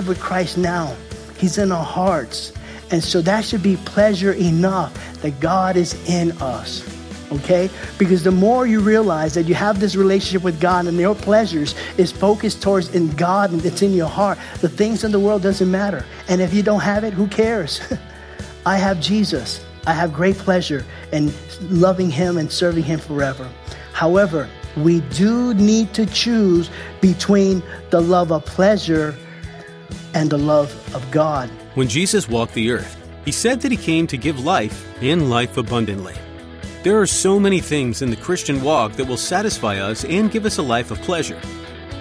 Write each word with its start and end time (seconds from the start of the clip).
Live 0.00 0.08
with 0.08 0.18
Christ 0.20 0.56
now. 0.56 0.96
He's 1.36 1.58
in 1.58 1.70
our 1.70 1.84
hearts. 1.84 2.54
And 2.90 3.04
so 3.04 3.20
that 3.20 3.44
should 3.44 3.62
be 3.62 3.76
pleasure 3.76 4.32
enough 4.32 4.94
that 5.20 5.38
God 5.40 5.76
is 5.76 5.92
in 6.08 6.32
us. 6.40 6.82
Okay? 7.30 7.68
Because 7.98 8.24
the 8.24 8.30
more 8.30 8.66
you 8.66 8.80
realize 8.80 9.34
that 9.34 9.42
you 9.42 9.54
have 9.54 9.78
this 9.78 9.96
relationship 9.96 10.42
with 10.42 10.58
God 10.58 10.86
and 10.86 10.96
your 10.96 11.14
pleasures 11.14 11.74
is 11.98 12.10
focused 12.10 12.62
towards 12.62 12.94
in 12.94 13.10
God 13.10 13.52
and 13.52 13.62
it's 13.62 13.82
in 13.82 13.92
your 13.92 14.08
heart, 14.08 14.38
the 14.62 14.70
things 14.70 15.04
in 15.04 15.12
the 15.12 15.20
world 15.20 15.42
doesn't 15.42 15.70
matter. 15.70 16.06
And 16.28 16.40
if 16.40 16.54
you 16.54 16.62
don't 16.62 16.80
have 16.80 17.04
it, 17.04 17.12
who 17.12 17.26
cares? 17.26 17.82
I 18.64 18.78
have 18.78 19.02
Jesus. 19.02 19.62
I 19.86 19.92
have 19.92 20.14
great 20.14 20.36
pleasure 20.38 20.82
in 21.12 21.30
loving 21.60 22.10
him 22.10 22.38
and 22.38 22.50
serving 22.50 22.84
him 22.84 23.00
forever. 23.00 23.46
However, 23.92 24.48
we 24.78 25.00
do 25.10 25.52
need 25.52 25.92
to 25.92 26.06
choose 26.06 26.70
between 27.02 27.62
the 27.90 28.00
love 28.00 28.32
of 28.32 28.46
pleasure 28.46 29.14
and 30.14 30.30
the 30.30 30.38
love 30.38 30.72
of 30.94 31.08
God. 31.10 31.48
When 31.74 31.88
Jesus 31.88 32.28
walked 32.28 32.54
the 32.54 32.70
earth, 32.70 32.96
he 33.24 33.32
said 33.32 33.60
that 33.60 33.70
he 33.70 33.76
came 33.76 34.06
to 34.06 34.16
give 34.16 34.44
life 34.44 34.86
and 35.02 35.30
life 35.30 35.56
abundantly. 35.56 36.14
There 36.82 36.98
are 36.98 37.06
so 37.06 37.38
many 37.38 37.60
things 37.60 38.00
in 38.00 38.10
the 38.10 38.16
Christian 38.16 38.62
walk 38.62 38.92
that 38.92 39.06
will 39.06 39.16
satisfy 39.16 39.78
us 39.78 40.04
and 40.04 40.30
give 40.30 40.46
us 40.46 40.58
a 40.58 40.62
life 40.62 40.90
of 40.90 41.00
pleasure. 41.02 41.40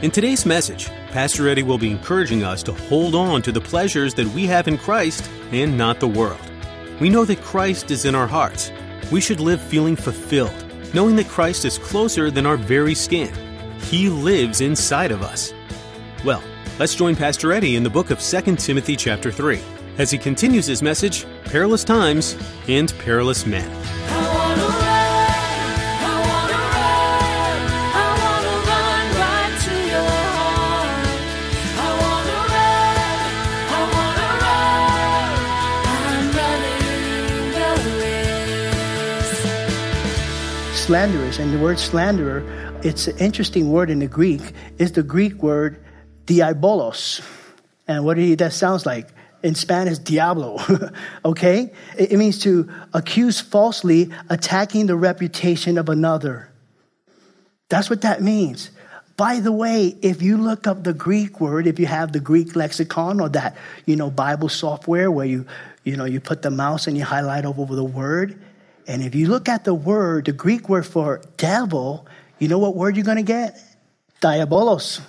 In 0.01 0.11
today's 0.11 0.45
message, 0.45 0.87
Pastor 1.11 1.49
Eddie 1.49 1.63
will 1.63 1.77
be 1.77 1.91
encouraging 1.91 2.43
us 2.43 2.63
to 2.63 2.71
hold 2.71 3.15
on 3.15 3.41
to 3.41 3.51
the 3.51 3.59
pleasures 3.59 4.13
that 4.13 4.27
we 4.27 4.45
have 4.45 4.69
in 4.69 4.77
Christ 4.77 5.29
and 5.51 5.77
not 5.77 5.99
the 5.99 6.07
world. 6.07 6.39
We 7.01 7.09
know 7.09 7.25
that 7.25 7.41
Christ 7.41 7.91
is 7.91 8.05
in 8.05 8.15
our 8.15 8.27
hearts. 8.27 8.71
We 9.11 9.19
should 9.19 9.41
live 9.41 9.61
feeling 9.61 9.97
fulfilled, 9.97 10.53
knowing 10.93 11.17
that 11.17 11.27
Christ 11.27 11.65
is 11.65 11.77
closer 11.77 12.31
than 12.31 12.45
our 12.45 12.57
very 12.57 12.95
skin. 12.95 13.33
He 13.81 14.07
lives 14.07 14.61
inside 14.61 15.11
of 15.11 15.21
us. 15.21 15.53
Well, 16.23 16.43
Let's 16.79 16.95
join 16.95 17.17
Pastor 17.17 17.51
Eddie 17.51 17.75
in 17.75 17.83
the 17.83 17.89
book 17.89 18.09
of 18.09 18.21
2 18.21 18.55
Timothy 18.55 18.95
chapter 18.95 19.33
3 19.33 19.59
as 19.97 20.11
he 20.11 20.17
continues 20.17 20.65
his 20.65 20.81
message, 20.81 21.25
Perilous 21.43 21.83
Times 21.83 22.37
and 22.69 22.97
Perilous 22.99 23.45
Men. 23.45 23.69
Slanderous, 40.73 41.39
and 41.39 41.53
the 41.53 41.59
word 41.59 41.77
slanderer, 41.77 42.41
it's 42.85 43.09
an 43.09 43.17
interesting 43.17 43.69
word 43.69 43.89
in 43.89 43.99
the 43.99 44.07
Greek, 44.07 44.53
is 44.77 44.93
the 44.93 45.03
Greek 45.03 45.43
word 45.43 45.77
diabolos. 46.29 47.21
And 47.87 48.05
what 48.05 48.15
do 48.15 48.35
that 48.35 48.53
sounds 48.53 48.85
like? 48.85 49.09
In 49.41 49.55
Spanish, 49.55 49.97
diablo. 49.97 50.59
okay? 51.25 51.71
It 51.97 52.17
means 52.17 52.39
to 52.39 52.69
accuse 52.93 53.39
falsely, 53.39 54.11
attacking 54.29 54.85
the 54.85 54.95
reputation 54.95 55.77
of 55.77 55.89
another. 55.89 56.51
That's 57.69 57.89
what 57.89 58.01
that 58.01 58.21
means. 58.21 58.69
By 59.17 59.39
the 59.39 59.51
way, 59.51 59.97
if 60.01 60.21
you 60.21 60.37
look 60.37 60.67
up 60.67 60.83
the 60.83 60.93
Greek 60.93 61.41
word, 61.41 61.67
if 61.67 61.79
you 61.79 61.87
have 61.87 62.13
the 62.13 62.19
Greek 62.19 62.55
lexicon 62.55 63.19
or 63.19 63.29
that, 63.29 63.57
you 63.85 63.95
know, 63.95 64.09
Bible 64.09 64.49
software 64.49 65.11
where 65.11 65.25
you, 65.25 65.45
you 65.83 65.97
know, 65.97 66.05
you 66.05 66.19
put 66.19 66.41
the 66.41 66.51
mouse 66.51 66.87
and 66.87 66.95
you 66.97 67.03
highlight 67.03 67.45
over 67.45 67.75
the 67.75 67.83
word, 67.83 68.39
and 68.87 69.03
if 69.03 69.15
you 69.15 69.27
look 69.27 69.49
at 69.49 69.65
the 69.65 69.73
word, 69.73 70.25
the 70.25 70.31
Greek 70.31 70.69
word 70.69 70.85
for 70.85 71.21
devil, 71.37 72.07
you 72.39 72.47
know 72.47 72.59
what 72.59 72.75
word 72.75 72.95
you're 72.95 73.05
going 73.05 73.17
to 73.17 73.23
get? 73.23 73.61
Diabolos. 74.21 75.01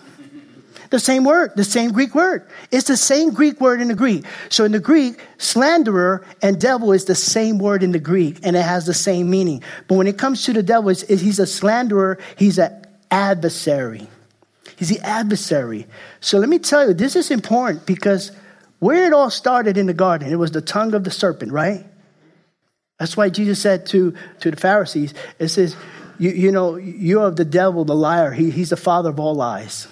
The 0.90 0.98
same 0.98 1.22
word, 1.22 1.52
the 1.54 1.64
same 1.64 1.92
Greek 1.92 2.16
word. 2.16 2.46
It's 2.72 2.88
the 2.88 2.96
same 2.96 3.30
Greek 3.30 3.60
word 3.60 3.80
in 3.80 3.88
the 3.88 3.94
Greek. 3.94 4.24
So 4.48 4.64
in 4.64 4.72
the 4.72 4.80
Greek, 4.80 5.20
slanderer 5.38 6.26
and 6.42 6.60
devil 6.60 6.92
is 6.92 7.04
the 7.04 7.14
same 7.14 7.58
word 7.58 7.84
in 7.84 7.92
the 7.92 8.00
Greek, 8.00 8.40
and 8.42 8.56
it 8.56 8.62
has 8.62 8.86
the 8.86 8.94
same 8.94 9.30
meaning. 9.30 9.62
But 9.86 9.94
when 9.94 10.08
it 10.08 10.18
comes 10.18 10.44
to 10.44 10.52
the 10.52 10.64
devil, 10.64 10.90
it's, 10.90 11.02
he's 11.02 11.38
a 11.38 11.46
slanderer, 11.46 12.18
he's 12.36 12.58
an 12.58 12.84
adversary. 13.10 14.08
He's 14.76 14.88
the 14.88 14.98
adversary. 15.00 15.86
So 16.20 16.38
let 16.38 16.48
me 16.48 16.58
tell 16.58 16.88
you, 16.88 16.94
this 16.94 17.14
is 17.14 17.30
important 17.30 17.86
because 17.86 18.32
where 18.80 19.06
it 19.06 19.12
all 19.12 19.30
started 19.30 19.76
in 19.76 19.86
the 19.86 19.94
garden, 19.94 20.32
it 20.32 20.36
was 20.36 20.50
the 20.50 20.62
tongue 20.62 20.94
of 20.94 21.04
the 21.04 21.10
serpent, 21.10 21.52
right? 21.52 21.86
That's 22.98 23.16
why 23.16 23.28
Jesus 23.28 23.60
said 23.60 23.86
to, 23.86 24.14
to 24.40 24.50
the 24.50 24.56
Pharisees, 24.56 25.14
it 25.38 25.48
says, 25.48 25.76
you, 26.18 26.30
you 26.30 26.50
know, 26.50 26.76
you're 26.76 27.26
of 27.26 27.36
the 27.36 27.44
devil, 27.44 27.84
the 27.84 27.94
liar. 27.94 28.32
He, 28.32 28.50
he's 28.50 28.70
the 28.70 28.76
father 28.76 29.10
of 29.10 29.20
all 29.20 29.34
lies. 29.34 29.86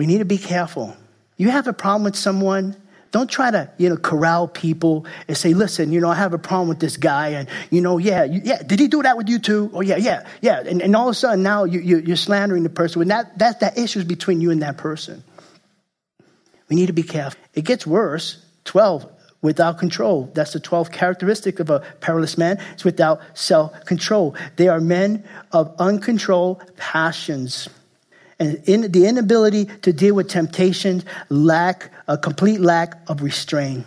We 0.00 0.06
need 0.06 0.20
to 0.20 0.24
be 0.24 0.38
careful. 0.38 0.96
You 1.36 1.50
have 1.50 1.66
a 1.66 1.74
problem 1.74 2.04
with 2.04 2.16
someone, 2.16 2.74
don't 3.10 3.28
try 3.28 3.50
to, 3.50 3.70
you 3.76 3.90
know, 3.90 3.98
corral 3.98 4.48
people 4.48 5.04
and 5.28 5.36
say, 5.36 5.52
listen, 5.52 5.92
you 5.92 6.00
know, 6.00 6.08
I 6.08 6.14
have 6.14 6.32
a 6.32 6.38
problem 6.38 6.70
with 6.70 6.80
this 6.80 6.96
guy. 6.96 7.32
And, 7.32 7.50
you 7.68 7.82
know, 7.82 7.98
yeah, 7.98 8.24
you, 8.24 8.40
yeah, 8.42 8.62
did 8.62 8.80
he 8.80 8.88
do 8.88 9.02
that 9.02 9.18
with 9.18 9.28
you 9.28 9.38
too? 9.38 9.70
Oh, 9.74 9.82
yeah, 9.82 9.96
yeah, 9.96 10.26
yeah. 10.40 10.62
And, 10.66 10.80
and 10.80 10.96
all 10.96 11.10
of 11.10 11.12
a 11.12 11.14
sudden 11.14 11.42
now 11.42 11.64
you, 11.64 11.80
you, 11.80 12.14
are 12.14 12.16
slandering 12.16 12.62
the 12.62 12.70
person. 12.70 13.00
When 13.00 13.08
that, 13.08 13.40
that, 13.40 13.60
that 13.60 13.76
issue 13.76 13.98
is 13.98 14.06
between 14.06 14.40
you 14.40 14.50
and 14.50 14.62
that 14.62 14.78
person. 14.78 15.22
We 16.70 16.76
need 16.76 16.86
to 16.86 16.94
be 16.94 17.02
careful. 17.02 17.38
It 17.52 17.66
gets 17.66 17.86
worse. 17.86 18.42
12, 18.64 19.06
without 19.42 19.76
control. 19.76 20.30
That's 20.32 20.54
the 20.54 20.60
12th 20.60 20.92
characteristic 20.92 21.60
of 21.60 21.68
a 21.68 21.80
perilous 22.00 22.38
man. 22.38 22.58
It's 22.72 22.84
without 22.84 23.20
self 23.34 23.84
control. 23.84 24.34
They 24.56 24.68
are 24.68 24.80
men 24.80 25.24
of 25.52 25.74
uncontrolled 25.78 26.62
passions 26.78 27.68
and 28.40 28.62
in 28.64 28.90
the 28.90 29.06
inability 29.06 29.66
to 29.82 29.92
deal 29.92 30.14
with 30.14 30.28
temptations, 30.28 31.04
lack, 31.28 31.92
a 32.08 32.16
complete 32.16 32.60
lack 32.60 32.98
of 33.08 33.22
restraint. 33.22 33.86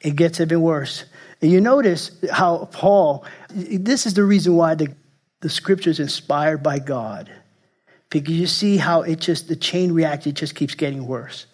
It 0.00 0.14
gets 0.14 0.40
even 0.40 0.62
worse. 0.62 1.04
And 1.42 1.50
you 1.50 1.60
notice 1.60 2.12
how 2.32 2.68
Paul, 2.72 3.24
this 3.50 4.06
is 4.06 4.14
the 4.14 4.22
reason 4.22 4.54
why 4.54 4.76
the, 4.76 4.94
the 5.40 5.50
scripture 5.50 5.90
is 5.90 5.98
inspired 5.98 6.62
by 6.62 6.78
God. 6.78 7.30
Because 8.10 8.38
you 8.38 8.46
see 8.46 8.76
how 8.76 9.02
it 9.02 9.18
just, 9.18 9.48
the 9.48 9.56
chain 9.56 9.90
reaction 9.92 10.34
just 10.34 10.54
keeps 10.54 10.76
getting 10.76 11.04
worse. 11.06 11.46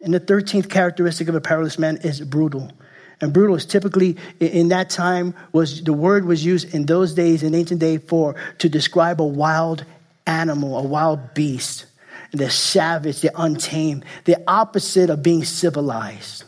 And 0.00 0.14
the 0.14 0.20
13th 0.20 0.70
characteristic 0.70 1.28
of 1.28 1.34
a 1.34 1.40
perilous 1.40 1.78
man 1.78 1.98
is 1.98 2.22
brutal. 2.22 2.72
And 3.20 3.32
brutal 3.32 3.56
is 3.56 3.66
typically 3.66 4.16
in 4.40 4.68
that 4.68 4.88
time 4.88 5.34
was 5.52 5.84
the 5.84 5.92
word 5.92 6.24
was 6.24 6.44
used 6.44 6.74
in 6.74 6.86
those 6.86 7.12
days 7.12 7.42
in 7.42 7.54
ancient 7.54 7.78
day 7.78 7.98
for 7.98 8.36
to 8.58 8.68
describe 8.70 9.20
a 9.20 9.26
wild 9.26 9.84
animal, 10.26 10.78
a 10.78 10.82
wild 10.82 11.34
beast. 11.34 11.86
They're 12.32 12.50
savage, 12.50 13.20
they're 13.20 13.30
untamed, 13.36 14.04
the 14.24 14.42
opposite 14.46 15.10
of 15.10 15.22
being 15.22 15.44
civilized. 15.44 16.44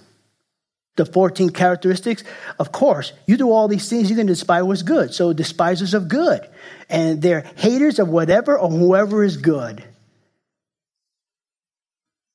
The 0.96 1.04
14 1.04 1.50
characteristics, 1.50 2.22
of 2.58 2.70
course, 2.70 3.12
you 3.26 3.36
do 3.36 3.50
all 3.50 3.66
these 3.68 3.88
things, 3.88 4.08
you 4.08 4.16
can 4.16 4.26
despise 4.26 4.62
what's 4.62 4.82
good. 4.82 5.12
So, 5.12 5.32
despisers 5.32 5.92
of 5.92 6.08
good. 6.08 6.48
And 6.88 7.20
they're 7.20 7.40
haters 7.56 7.98
of 7.98 8.08
whatever 8.08 8.56
or 8.56 8.70
whoever 8.70 9.24
is 9.24 9.36
good. 9.36 9.82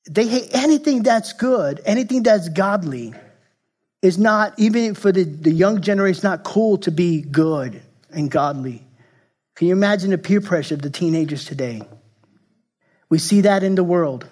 They 0.08 0.26
hate 0.26 0.50
anything 0.52 1.02
that's 1.02 1.32
good, 1.32 1.80
anything 1.86 2.22
that's 2.22 2.48
godly. 2.48 3.14
Is 4.02 4.16
not, 4.16 4.58
even 4.58 4.94
for 4.94 5.12
the, 5.12 5.24
the 5.24 5.52
young 5.52 5.82
generation, 5.82 6.22
not 6.24 6.42
cool 6.42 6.78
to 6.78 6.90
be 6.90 7.20
good 7.20 7.82
and 8.10 8.30
godly. 8.30 8.82
Can 9.60 9.68
you 9.68 9.74
imagine 9.74 10.08
the 10.08 10.16
peer 10.16 10.40
pressure 10.40 10.74
of 10.74 10.80
the 10.80 10.88
teenagers 10.88 11.44
today? 11.44 11.82
We 13.10 13.18
see 13.18 13.42
that 13.42 13.62
in 13.62 13.74
the 13.74 13.84
world. 13.84 14.26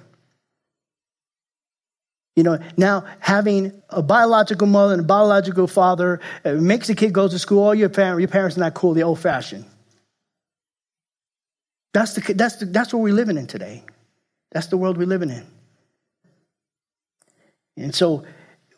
You 2.34 2.44
know, 2.44 2.58
now 2.78 3.04
having 3.18 3.82
a 3.90 4.00
biological 4.00 4.66
mother 4.66 4.94
and 4.94 5.02
a 5.02 5.04
biological 5.04 5.66
father 5.66 6.20
uh, 6.46 6.52
makes 6.52 6.86
the 6.86 6.94
kid 6.94 7.12
go 7.12 7.28
to 7.28 7.38
school. 7.38 7.62
All 7.62 7.74
your, 7.74 7.90
parent, 7.90 8.20
your 8.20 8.28
parents 8.28 8.56
are 8.56 8.60
not 8.60 8.72
cool, 8.72 8.94
they're 8.94 9.04
old 9.04 9.20
fashioned. 9.20 9.66
That's, 11.92 12.14
the, 12.14 12.32
that's, 12.32 12.56
the, 12.56 12.64
that's 12.64 12.94
what 12.94 13.02
we're 13.02 13.12
living 13.12 13.36
in 13.36 13.48
today. 13.48 13.84
That's 14.52 14.68
the 14.68 14.78
world 14.78 14.96
we're 14.96 15.06
living 15.06 15.28
in. 15.28 15.46
And 17.76 17.94
so 17.94 18.24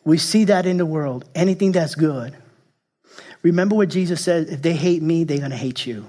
we 0.03 0.17
see 0.17 0.43
that 0.43 0.65
in 0.65 0.75
the 0.75 0.85
world. 0.85 1.23
Anything 1.33 1.71
that's 1.71 1.95
good. 1.95 2.35
Remember 3.41 3.75
what 3.75 3.87
Jesus 3.87 4.21
said 4.21 4.49
if 4.49 4.61
they 4.61 4.73
hate 4.73 5.01
me, 5.01 5.23
they're 5.23 5.37
going 5.37 5.51
to 5.51 5.55
hate 5.55 5.85
you. 5.85 6.07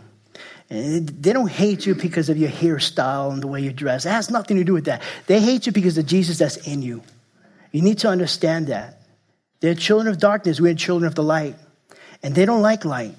They 0.72 1.34
don't 1.34 1.50
hate 1.50 1.84
you 1.84 1.94
because 1.94 2.30
of 2.30 2.38
your 2.38 2.48
hairstyle 2.48 3.30
and 3.30 3.42
the 3.42 3.46
way 3.46 3.60
you 3.60 3.74
dress. 3.74 4.06
It 4.06 4.10
has 4.10 4.30
nothing 4.30 4.56
to 4.56 4.64
do 4.64 4.72
with 4.72 4.86
that. 4.86 5.02
They 5.26 5.38
hate 5.38 5.66
you 5.66 5.72
because 5.72 5.98
of 5.98 6.06
Jesus 6.06 6.38
that's 6.38 6.56
in 6.66 6.80
you. 6.80 7.02
You 7.72 7.82
need 7.82 7.98
to 7.98 8.08
understand 8.08 8.68
that. 8.68 9.02
They're 9.60 9.74
children 9.74 10.08
of 10.08 10.18
darkness. 10.18 10.62
We're 10.62 10.74
children 10.74 11.06
of 11.06 11.14
the 11.14 11.22
light. 11.22 11.56
And 12.22 12.34
they 12.34 12.46
don't 12.46 12.62
like 12.62 12.86
light. 12.86 13.14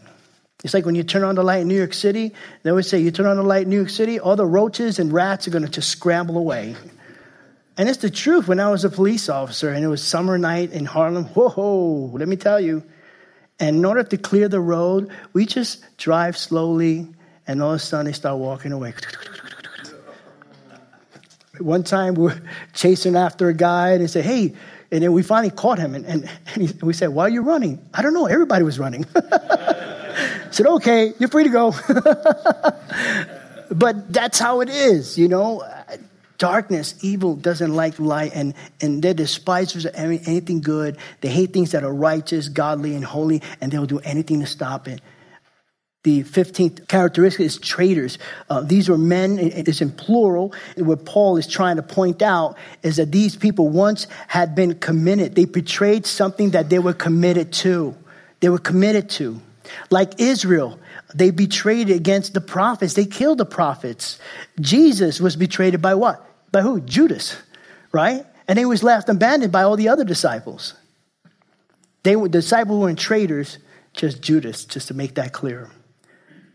It's 0.63 0.73
like 0.73 0.83
when 0.85 0.95
you 0.95 1.03
turn 1.03 1.23
on 1.23 1.35
the 1.35 1.43
light 1.43 1.61
in 1.61 1.67
New 1.67 1.77
York 1.77 1.93
City, 1.93 2.33
they 2.63 2.71
always 2.71 2.87
say, 2.87 2.97
you 2.99 3.11
turn 3.11 3.27
on 3.27 3.37
the 3.37 3.43
light 3.43 3.63
in 3.63 3.69
New 3.69 3.75
York 3.75 3.89
City, 3.89 4.19
all 4.19 4.35
the 4.35 4.45
roaches 4.47 4.97
and 4.97 5.13
rats 5.13 5.47
are 5.47 5.51
going 5.51 5.65
to 5.65 5.69
just 5.69 5.89
scramble 5.89 6.39
away. 6.39 6.75
And 7.77 7.87
it's 7.87 7.99
the 7.99 8.09
truth. 8.09 8.47
When 8.47 8.59
I 8.59 8.71
was 8.71 8.83
a 8.83 8.89
police 8.89 9.29
officer 9.29 9.71
and 9.71 9.85
it 9.85 9.89
was 9.89 10.03
summer 10.03 10.39
night 10.39 10.71
in 10.71 10.85
Harlem, 10.85 11.25
whoa, 11.25 11.49
whoa 11.49 12.17
let 12.17 12.27
me 12.27 12.35
tell 12.35 12.59
you. 12.59 12.81
And 13.59 13.77
in 13.77 13.85
order 13.85 14.03
to 14.03 14.17
clear 14.17 14.47
the 14.47 14.59
road, 14.59 15.11
we 15.33 15.45
just 15.45 15.83
drive 15.97 16.35
slowly, 16.35 17.09
and 17.47 17.61
all 17.61 17.71
of 17.71 17.75
a 17.75 17.79
sudden 17.79 18.07
they 18.07 18.13
start 18.13 18.37
walking 18.37 18.71
away. 18.71 18.93
One 21.59 21.83
time 21.83 22.15
we 22.15 22.31
are 22.31 22.41
chasing 22.73 23.15
after 23.15 23.47
a 23.47 23.53
guy, 23.53 23.91
and 23.91 24.01
they 24.01 24.07
say, 24.07 24.21
hey, 24.21 24.53
and 24.91 25.03
then 25.03 25.11
we 25.11 25.23
finally 25.23 25.51
caught 25.51 25.79
him, 25.79 25.95
and, 25.95 26.05
and, 26.05 26.29
and, 26.53 26.69
he, 26.69 26.73
we 26.81 26.93
said, 26.93 27.09
why 27.09 27.23
are 27.23 27.29
you 27.29 27.41
running? 27.41 27.83
I 27.93 28.01
don't 28.01 28.13
know, 28.13 28.25
everybody 28.25 28.63
was 28.63 28.79
running. 28.79 29.05
said, 30.51 30.67
okay, 30.67 31.13
you're 31.19 31.29
free 31.29 31.43
to 31.43 31.49
go. 31.49 31.71
but 33.71 34.11
that's 34.11 34.39
how 34.39 34.61
it 34.61 34.69
is, 34.69 35.17
you 35.17 35.27
know 35.27 35.63
darkness, 36.43 36.95
evil 37.01 37.37
doesn't 37.37 37.73
like 37.73 37.97
light, 37.99 38.33
and, 38.35 38.53
and 38.81 39.01
they're 39.01 39.13
despisers 39.13 39.85
of 39.85 39.95
anything 39.95 40.59
good. 40.59 40.97
They 41.21 41.29
hate 41.29 41.53
things 41.53 41.71
that 41.71 41.85
are 41.85 41.93
righteous, 41.93 42.49
godly, 42.49 42.95
and 42.95 43.05
holy, 43.05 43.41
and 43.61 43.71
they'll 43.71 43.85
do 43.85 43.99
anything 43.99 44.41
to 44.41 44.45
stop 44.45 44.89
it. 44.89 44.99
The 46.03 46.23
15th 46.23 46.89
characteristic 46.89 47.45
is 47.45 47.57
traitors. 47.57 48.17
Uh, 48.49 48.59
these 48.61 48.89
were 48.89 48.97
men, 48.97 49.39
it's 49.39 49.81
in 49.81 49.91
plural. 49.91 50.53
What 50.75 51.05
Paul 51.05 51.37
is 51.37 51.47
trying 51.47 51.77
to 51.77 51.81
point 51.81 52.21
out 52.21 52.57
is 52.81 52.97
that 52.97 53.11
these 53.11 53.37
people 53.37 53.69
once 53.69 54.07
had 54.27 54.53
been 54.53 54.75
committed. 54.75 55.35
They 55.35 55.45
betrayed 55.45 56.05
something 56.05 56.51
that 56.51 56.69
they 56.69 56.79
were 56.79 56.93
committed 56.93 57.53
to. 57.53 57.95
They 58.41 58.49
were 58.49 58.59
committed 58.59 59.09
to. 59.11 59.39
Like 59.89 60.19
Israel, 60.19 60.77
they 61.15 61.31
betrayed 61.31 61.89
against 61.89 62.33
the 62.33 62.41
prophets. 62.41 62.95
They 62.95 63.05
killed 63.05 63.37
the 63.37 63.45
prophets. 63.45 64.19
Jesus 64.59 65.21
was 65.21 65.37
betrayed 65.37 65.81
by 65.81 65.95
what? 65.95 66.25
By 66.51 66.61
who? 66.61 66.81
Judas, 66.81 67.37
right? 67.93 68.25
And 68.45 68.59
he 68.59 68.65
was 68.65 68.83
left 68.83 69.07
abandoned 69.07 69.53
by 69.53 69.63
all 69.63 69.77
the 69.77 69.87
other 69.87 70.03
disciples. 70.03 70.73
They 72.03 72.17
were 72.17 72.27
the 72.27 72.39
disciples 72.39 72.81
weren't 72.81 72.99
traitors, 72.99 73.57
just 73.93 74.21
Judas, 74.21 74.65
just 74.65 74.89
to 74.89 74.93
make 74.93 75.15
that 75.15 75.31
clear. 75.31 75.69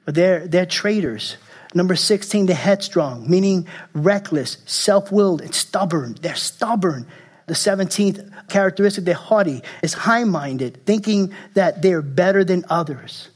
They're 0.08 0.46
they're 0.46 0.66
traitors. 0.66 1.37
Number 1.75 1.96
16, 1.96 2.46
the 2.46 2.55
headstrong, 2.55 3.28
meaning 3.28 3.69
reckless, 3.93 4.56
self-willed, 4.64 5.43
and 5.43 5.55
stubborn. 5.55 6.16
They're 6.22 6.34
stubborn. 6.34 7.06
The 7.46 7.55
17th 7.55 8.49
characteristic, 8.49 9.05
they're 9.05 9.14
haughty, 9.14 9.62
is 9.82 9.93
high-minded, 9.93 10.87
thinking 10.87 11.34
that 11.55 11.82
they're 11.82 12.02
better 12.02 12.43
than 12.43 12.64
others. 12.70 13.28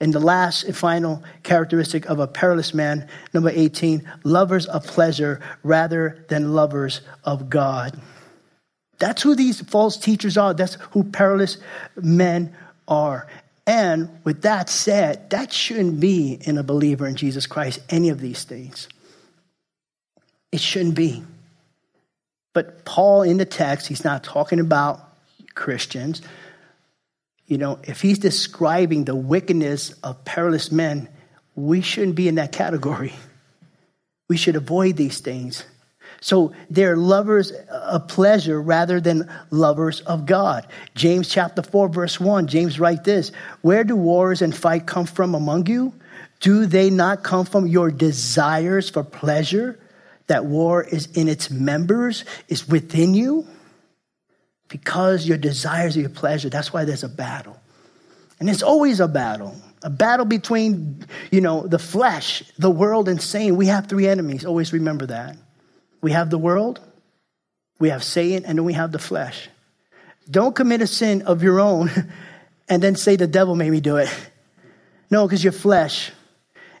And 0.00 0.12
the 0.12 0.20
last 0.20 0.64
and 0.64 0.76
final 0.76 1.22
characteristic 1.42 2.06
of 2.06 2.20
a 2.20 2.26
perilous 2.28 2.74
man, 2.74 3.08
number 3.32 3.50
18, 3.50 4.08
lovers 4.24 4.66
of 4.66 4.86
pleasure 4.86 5.40
rather 5.62 6.24
than 6.28 6.54
lovers 6.54 7.00
of 7.24 7.48
God. 7.50 7.98
That's 8.98 9.22
who 9.22 9.34
these 9.34 9.60
false 9.62 9.96
teachers 9.96 10.36
are. 10.36 10.54
That's 10.54 10.78
who 10.92 11.04
perilous 11.04 11.58
men 11.96 12.54
are. 12.86 13.26
And 13.66 14.20
with 14.24 14.42
that 14.42 14.68
said, 14.70 15.30
that 15.30 15.52
shouldn't 15.52 15.98
be 15.98 16.38
in 16.40 16.56
a 16.56 16.62
believer 16.62 17.06
in 17.06 17.16
Jesus 17.16 17.46
Christ, 17.46 17.80
any 17.88 18.10
of 18.10 18.20
these 18.20 18.44
things. 18.44 18.88
It 20.52 20.60
shouldn't 20.60 20.94
be. 20.94 21.24
But 22.52 22.84
Paul 22.84 23.22
in 23.22 23.38
the 23.38 23.44
text, 23.44 23.88
he's 23.88 24.04
not 24.04 24.22
talking 24.22 24.60
about 24.60 25.00
Christians 25.54 26.22
you 27.46 27.58
know, 27.58 27.78
if 27.84 28.00
he's 28.00 28.18
describing 28.18 29.04
the 29.04 29.14
wickedness 29.14 29.92
of 30.02 30.24
perilous 30.24 30.72
men, 30.72 31.08
we 31.54 31.80
shouldn't 31.80 32.16
be 32.16 32.28
in 32.28 32.34
that 32.36 32.52
category. 32.52 33.14
We 34.28 34.36
should 34.36 34.56
avoid 34.56 34.96
these 34.96 35.20
things. 35.20 35.64
So 36.20 36.52
they're 36.70 36.96
lovers 36.96 37.50
of 37.50 38.08
pleasure 38.08 38.60
rather 38.60 39.00
than 39.00 39.30
lovers 39.50 40.00
of 40.00 40.26
God. 40.26 40.66
James 40.94 41.28
chapter 41.28 41.62
4, 41.62 41.88
verse 41.88 42.18
1, 42.18 42.46
James 42.46 42.80
writes 42.80 43.04
this 43.04 43.32
Where 43.62 43.84
do 43.84 43.96
wars 43.96 44.42
and 44.42 44.54
fight 44.54 44.86
come 44.86 45.06
from 45.06 45.34
among 45.34 45.66
you? 45.66 45.92
Do 46.40 46.66
they 46.66 46.90
not 46.90 47.22
come 47.22 47.46
from 47.46 47.66
your 47.66 47.90
desires 47.90 48.90
for 48.90 49.02
pleasure? 49.02 49.78
That 50.26 50.44
war 50.44 50.82
is 50.82 51.06
in 51.12 51.28
its 51.28 51.50
members, 51.50 52.24
is 52.48 52.68
within 52.68 53.14
you? 53.14 53.46
because 54.68 55.26
your 55.26 55.38
desires 55.38 55.96
are 55.96 56.00
your 56.00 56.10
pleasure. 56.10 56.48
That's 56.48 56.72
why 56.72 56.84
there's 56.84 57.04
a 57.04 57.08
battle. 57.08 57.56
And 58.40 58.50
it's 58.50 58.62
always 58.62 59.00
a 59.00 59.08
battle. 59.08 59.54
A 59.82 59.90
battle 59.90 60.26
between, 60.26 61.04
you 61.30 61.40
know, 61.40 61.66
the 61.66 61.78
flesh, 61.78 62.42
the 62.58 62.70
world, 62.70 63.08
and 63.08 63.20
Satan. 63.20 63.56
We 63.56 63.66
have 63.66 63.86
three 63.86 64.08
enemies. 64.08 64.44
Always 64.44 64.72
remember 64.72 65.06
that. 65.06 65.36
We 66.06 66.12
have 66.12 66.30
the 66.30 66.38
world, 66.38 66.78
we 67.80 67.88
have 67.88 68.04
Satan, 68.04 68.44
and 68.44 68.56
then 68.56 68.64
we 68.64 68.74
have 68.74 68.92
the 68.92 68.98
flesh. 69.00 69.48
Don't 70.30 70.54
commit 70.54 70.80
a 70.80 70.86
sin 70.86 71.22
of 71.22 71.42
your 71.42 71.58
own 71.58 71.90
and 72.68 72.80
then 72.80 72.94
say 72.94 73.16
the 73.16 73.26
devil 73.26 73.56
made 73.56 73.70
me 73.72 73.80
do 73.80 73.96
it. 73.96 74.08
No, 75.10 75.26
because 75.26 75.42
you're 75.42 75.52
flesh. 75.52 76.12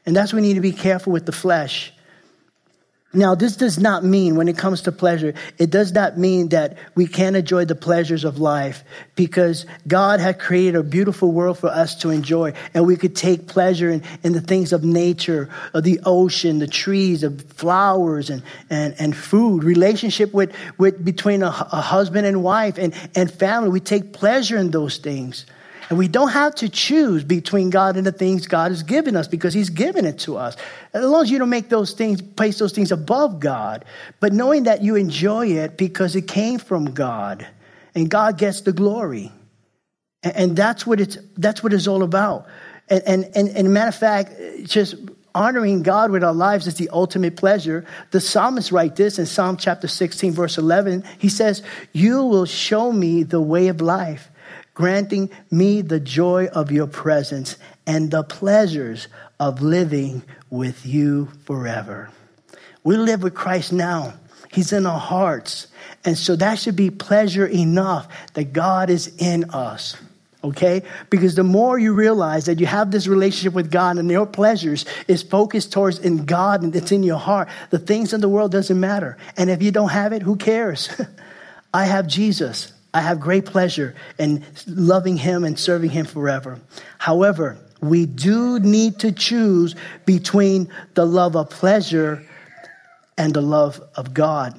And 0.06 0.14
that's 0.14 0.32
why 0.32 0.36
we 0.36 0.42
need 0.42 0.54
to 0.54 0.60
be 0.60 0.70
careful 0.70 1.12
with 1.12 1.26
the 1.26 1.32
flesh. 1.32 1.92
Now, 3.16 3.34
this 3.34 3.56
does 3.56 3.78
not 3.78 4.04
mean, 4.04 4.36
when 4.36 4.46
it 4.46 4.58
comes 4.58 4.82
to 4.82 4.92
pleasure, 4.92 5.32
it 5.56 5.70
does 5.70 5.90
not 5.92 6.18
mean 6.18 6.50
that 6.50 6.76
we 6.94 7.06
can't 7.06 7.34
enjoy 7.34 7.64
the 7.64 7.74
pleasures 7.74 8.24
of 8.24 8.38
life 8.38 8.84
because 9.14 9.64
God 9.88 10.20
had 10.20 10.38
created 10.38 10.76
a 10.76 10.82
beautiful 10.82 11.32
world 11.32 11.58
for 11.58 11.68
us 11.68 11.94
to 12.02 12.10
enjoy. 12.10 12.52
And 12.74 12.86
we 12.86 12.96
could 12.96 13.16
take 13.16 13.48
pleasure 13.48 13.90
in, 13.90 14.02
in 14.22 14.34
the 14.34 14.42
things 14.42 14.74
of 14.74 14.84
nature, 14.84 15.48
of 15.72 15.82
the 15.82 16.00
ocean, 16.04 16.58
the 16.58 16.66
trees, 16.66 17.22
of 17.22 17.40
flowers, 17.52 18.28
and, 18.28 18.42
and, 18.68 18.94
and 18.98 19.16
food, 19.16 19.64
relationship 19.64 20.34
with, 20.34 20.54
with 20.76 21.02
between 21.02 21.42
a, 21.42 21.46
a 21.46 21.80
husband 21.80 22.26
and 22.26 22.42
wife 22.42 22.76
and, 22.76 22.92
and 23.14 23.30
family. 23.30 23.70
We 23.70 23.80
take 23.80 24.12
pleasure 24.12 24.58
in 24.58 24.72
those 24.72 24.98
things. 24.98 25.46
And 25.88 25.98
we 25.98 26.08
don't 26.08 26.30
have 26.30 26.54
to 26.56 26.68
choose 26.68 27.22
between 27.22 27.70
God 27.70 27.96
and 27.96 28.06
the 28.06 28.12
things 28.12 28.46
God 28.46 28.70
has 28.70 28.82
given 28.82 29.16
us 29.16 29.28
because 29.28 29.54
He's 29.54 29.70
given 29.70 30.04
it 30.04 30.18
to 30.20 30.36
us. 30.36 30.56
As 30.92 31.04
long 31.04 31.22
as 31.22 31.30
you 31.30 31.38
don't 31.38 31.48
make 31.48 31.68
those 31.68 31.92
things, 31.92 32.20
place 32.20 32.58
those 32.58 32.72
things 32.72 32.90
above 32.90 33.38
God, 33.38 33.84
but 34.18 34.32
knowing 34.32 34.64
that 34.64 34.82
you 34.82 34.96
enjoy 34.96 35.46
it 35.48 35.76
because 35.76 36.16
it 36.16 36.26
came 36.26 36.58
from 36.58 36.92
God 36.92 37.46
and 37.94 38.10
God 38.10 38.36
gets 38.36 38.62
the 38.62 38.72
glory. 38.72 39.32
And, 40.22 40.56
that's 40.56 40.84
what 40.84 41.00
it's 41.00 41.18
that's 41.36 41.62
what 41.62 41.72
it's 41.72 41.86
all 41.86 42.02
about. 42.02 42.46
And 42.88 43.02
and 43.06 43.30
and, 43.36 43.48
and 43.48 43.72
matter 43.72 43.88
of 43.88 43.94
fact, 43.94 44.32
just 44.64 44.96
honoring 45.36 45.84
God 45.84 46.10
with 46.10 46.24
our 46.24 46.34
lives 46.34 46.66
is 46.66 46.74
the 46.74 46.88
ultimate 46.88 47.36
pleasure. 47.36 47.84
The 48.10 48.20
psalmist 48.20 48.72
writes 48.72 48.96
this 48.96 49.18
in 49.20 49.26
Psalm 49.26 49.56
chapter 49.56 49.86
16, 49.86 50.32
verse 50.32 50.58
11. 50.58 51.04
He 51.18 51.28
says, 51.28 51.62
You 51.92 52.24
will 52.24 52.46
show 52.46 52.90
me 52.90 53.22
the 53.22 53.40
way 53.40 53.68
of 53.68 53.80
life 53.80 54.30
granting 54.76 55.30
me 55.50 55.80
the 55.80 55.98
joy 55.98 56.46
of 56.48 56.70
your 56.70 56.86
presence 56.86 57.56
and 57.86 58.10
the 58.10 58.22
pleasures 58.22 59.08
of 59.40 59.62
living 59.62 60.22
with 60.50 60.84
you 60.84 61.26
forever. 61.46 62.10
We 62.84 62.98
live 62.98 63.22
with 63.22 63.34
Christ 63.34 63.72
now. 63.72 64.12
He's 64.52 64.74
in 64.74 64.84
our 64.84 65.00
hearts. 65.00 65.68
And 66.04 66.16
so 66.16 66.36
that 66.36 66.58
should 66.58 66.76
be 66.76 66.90
pleasure 66.90 67.46
enough 67.46 68.06
that 68.34 68.52
God 68.52 68.90
is 68.90 69.10
in 69.16 69.50
us. 69.50 69.96
Okay? 70.44 70.82
Because 71.08 71.34
the 71.34 71.42
more 71.42 71.78
you 71.78 71.94
realize 71.94 72.44
that 72.44 72.60
you 72.60 72.66
have 72.66 72.90
this 72.90 73.06
relationship 73.06 73.54
with 73.54 73.70
God 73.70 73.96
and 73.96 74.10
your 74.10 74.26
pleasures 74.26 74.84
is 75.08 75.22
focused 75.22 75.72
towards 75.72 75.98
in 76.00 76.26
God 76.26 76.62
and 76.62 76.76
it's 76.76 76.92
in 76.92 77.02
your 77.02 77.18
heart, 77.18 77.48
the 77.70 77.78
things 77.78 78.12
in 78.12 78.20
the 78.20 78.28
world 78.28 78.52
doesn't 78.52 78.78
matter. 78.78 79.16
And 79.38 79.48
if 79.48 79.62
you 79.62 79.70
don't 79.70 79.88
have 79.88 80.12
it, 80.12 80.20
who 80.20 80.36
cares? 80.36 80.90
I 81.74 81.86
have 81.86 82.06
Jesus. 82.06 82.72
I 82.96 83.00
have 83.00 83.20
great 83.20 83.44
pleasure 83.44 83.94
in 84.18 84.42
loving 84.66 85.18
him 85.18 85.44
and 85.44 85.58
serving 85.58 85.90
him 85.90 86.06
forever. 86.06 86.58
However, 86.96 87.58
we 87.82 88.06
do 88.06 88.58
need 88.58 89.00
to 89.00 89.12
choose 89.12 89.74
between 90.06 90.70
the 90.94 91.04
love 91.04 91.36
of 91.36 91.50
pleasure 91.50 92.24
and 93.18 93.34
the 93.34 93.42
love 93.42 93.82
of 93.96 94.14
God. 94.14 94.58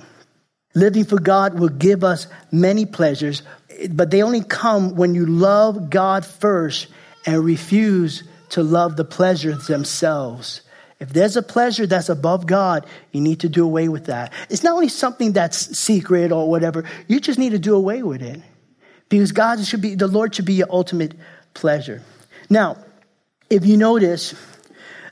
Living 0.76 1.04
for 1.04 1.20
God 1.20 1.60
will 1.60 1.70
give 1.70 2.04
us 2.04 2.28
many 2.52 2.86
pleasures, 2.86 3.42
but 3.90 4.12
they 4.12 4.22
only 4.22 4.44
come 4.44 4.96
when 4.96 5.16
you 5.16 5.26
love 5.26 5.90
God 5.90 6.24
first 6.24 6.90
and 7.26 7.44
refuse 7.44 8.22
to 8.50 8.62
love 8.62 8.98
the 8.98 9.06
pleasures 9.06 9.66
themselves. 9.66 10.62
If 11.00 11.10
there's 11.10 11.38
a 11.38 11.44
pleasure 11.44 11.86
that's 11.86 12.10
above 12.10 12.48
God, 12.48 12.86
you 13.12 13.22
need 13.22 13.42
to 13.42 13.50
do 13.50 13.64
away 13.64 13.88
with 13.88 14.06
that. 14.06 14.34
It's 14.50 14.64
not 14.64 14.74
only 14.74 14.90
something 14.90 15.34
that's 15.34 15.78
secret 15.78 16.32
or 16.32 16.50
whatever, 16.50 16.86
you 17.08 17.20
just 17.20 17.38
need 17.38 17.52
to 17.52 17.60
do 17.60 17.76
away 17.76 18.02
with 18.02 18.22
it. 18.22 18.42
Because 19.10 19.32
God 19.32 19.64
should 19.64 19.82
be, 19.82 19.96
the 19.96 20.08
Lord 20.08 20.36
should 20.36 20.46
be 20.46 20.56
your 20.56 20.68
ultimate 20.70 21.14
pleasure. 21.54 22.02
Now, 22.50 22.78
if 23.50 23.66
you 23.66 23.78
notice, 23.78 24.34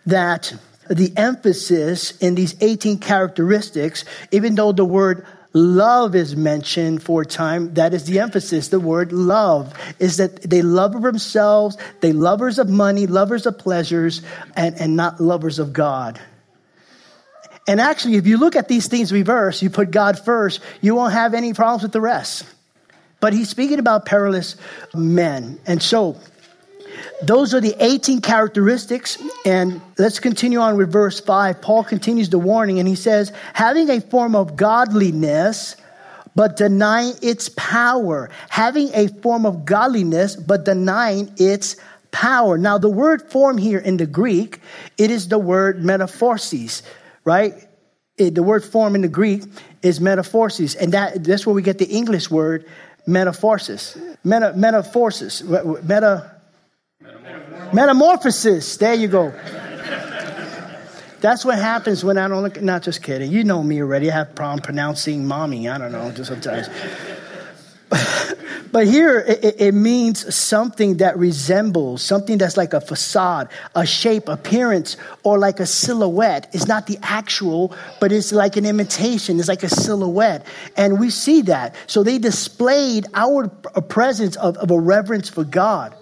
that 0.05 0.53
the 0.89 1.11
emphasis 1.17 2.17
in 2.17 2.35
these 2.35 2.55
18 2.61 2.99
characteristics, 2.99 4.05
even 4.31 4.55
though 4.55 4.71
the 4.71 4.85
word 4.85 5.25
love 5.55 6.15
is 6.15 6.35
mentioned 6.35 7.01
for 7.01 7.21
a 7.21 7.25
time, 7.25 7.73
that 7.75 7.93
is 7.93 8.03
the 8.03 8.19
emphasis. 8.19 8.67
The 8.67 8.79
word 8.79 9.11
love 9.13 9.73
is 9.99 10.17
that 10.17 10.41
they 10.41 10.61
love 10.61 10.95
of 10.95 11.01
themselves, 11.01 11.77
they 12.01 12.11
lovers 12.11 12.59
of 12.59 12.69
money, 12.69 13.07
lovers 13.07 13.45
of 13.45 13.57
pleasures, 13.57 14.21
and, 14.55 14.75
and 14.79 14.95
not 14.95 15.21
lovers 15.21 15.57
of 15.57 15.71
God. 15.73 16.19
And 17.67 17.81
actually, 17.81 18.15
if 18.15 18.27
you 18.27 18.37
look 18.37 18.55
at 18.55 18.67
these 18.67 18.87
things 18.87 19.11
reverse, 19.11 19.63
you 19.63 19.69
put 19.69 19.89
God 19.89 20.19
first, 20.19 20.61
you 20.81 20.93
won't 20.93 21.13
have 21.13 21.33
any 21.33 21.53
problems 21.53 21.83
with 21.83 21.93
the 21.93 22.01
rest. 22.01 22.45
But 23.19 23.33
he's 23.33 23.49
speaking 23.49 23.79
about 23.79 24.05
perilous 24.05 24.55
men. 24.93 25.59
And 25.65 25.81
so, 25.81 26.17
those 27.21 27.53
are 27.53 27.61
the 27.61 27.75
18 27.79 28.21
characteristics. 28.21 29.17
And 29.45 29.81
let's 29.97 30.19
continue 30.19 30.59
on 30.59 30.77
with 30.77 30.91
verse 30.91 31.19
5. 31.19 31.61
Paul 31.61 31.83
continues 31.83 32.29
the 32.29 32.39
warning 32.39 32.79
and 32.79 32.87
he 32.87 32.95
says, 32.95 33.31
having 33.53 33.89
a 33.89 34.01
form 34.01 34.35
of 34.35 34.55
godliness, 34.55 35.75
but 36.35 36.57
denying 36.57 37.13
its 37.21 37.49
power. 37.49 38.29
Having 38.49 38.91
a 38.93 39.07
form 39.07 39.45
of 39.45 39.65
godliness, 39.65 40.35
but 40.35 40.65
denying 40.65 41.33
its 41.37 41.77
power. 42.11 42.57
Now, 42.57 42.77
the 42.77 42.89
word 42.89 43.21
form 43.23 43.57
here 43.57 43.79
in 43.79 43.97
the 43.97 44.05
Greek, 44.05 44.59
it 44.97 45.11
is 45.11 45.27
the 45.27 45.39
word 45.39 45.83
metaphorsis, 45.83 46.81
right? 47.23 47.53
It, 48.17 48.35
the 48.35 48.43
word 48.43 48.63
form 48.63 48.95
in 48.95 49.01
the 49.01 49.09
Greek 49.09 49.43
is 49.81 49.99
metaphorsis, 49.99 50.75
and 50.75 50.93
that, 50.93 51.23
that's 51.23 51.45
where 51.45 51.53
we 51.53 51.61
get 51.61 51.77
the 51.77 51.89
English 51.89 52.31
word 52.31 52.65
metamorphosis. 53.05 53.97
Meta, 54.23 54.53
metamorphosis. 54.55 55.43
Meta, 55.43 56.34
Metamorphosis. 57.75 58.77
There 58.77 58.93
you 58.93 59.09
go. 59.09 59.33
That's 61.19 61.43
what 61.43 61.57
happens 61.57 62.05
when 62.05 62.17
I 62.17 62.29
don't 62.29 62.41
look. 62.41 62.61
Not 62.61 62.83
just 62.83 63.03
kidding. 63.03 63.29
You 63.29 63.43
know 63.43 63.61
me 63.61 63.81
already. 63.81 64.09
I 64.09 64.13
have 64.13 64.33
problem 64.33 64.61
pronouncing 64.61 65.25
mommy. 65.25 65.67
I 65.67 65.77
don't 65.77 65.91
know. 65.91 66.09
Just 66.11 66.29
sometimes. 66.29 66.69
but 68.71 68.87
here 68.87 69.19
it, 69.19 69.59
it, 69.59 69.73
means 69.73 70.33
something 70.33 70.97
that 70.97 71.17
resembles 71.17 72.01
something 72.01 72.37
that's 72.37 72.55
like 72.55 72.73
a 72.73 72.79
facade, 72.79 73.49
a 73.75 73.85
shape, 73.85 74.29
appearance, 74.29 74.95
or 75.23 75.37
like 75.37 75.59
a 75.59 75.65
silhouette. 75.65 76.49
It's 76.53 76.67
not 76.67 76.87
the 76.87 76.97
actual, 77.01 77.75
but 77.99 78.13
it's 78.13 78.31
like 78.31 78.55
an 78.55 78.65
imitation. 78.65 79.37
It's 79.37 79.49
like 79.49 79.63
a 79.63 79.69
silhouette, 79.69 80.47
and 80.77 80.97
we 80.97 81.09
see 81.09 81.41
that. 81.43 81.75
So 81.87 82.03
they 82.03 82.19
displayed 82.19 83.05
our 83.13 83.49
presence 83.49 84.37
of, 84.37 84.55
of 84.57 84.71
a 84.71 84.79
reverence 84.79 85.27
for 85.27 85.43
God. 85.43 85.93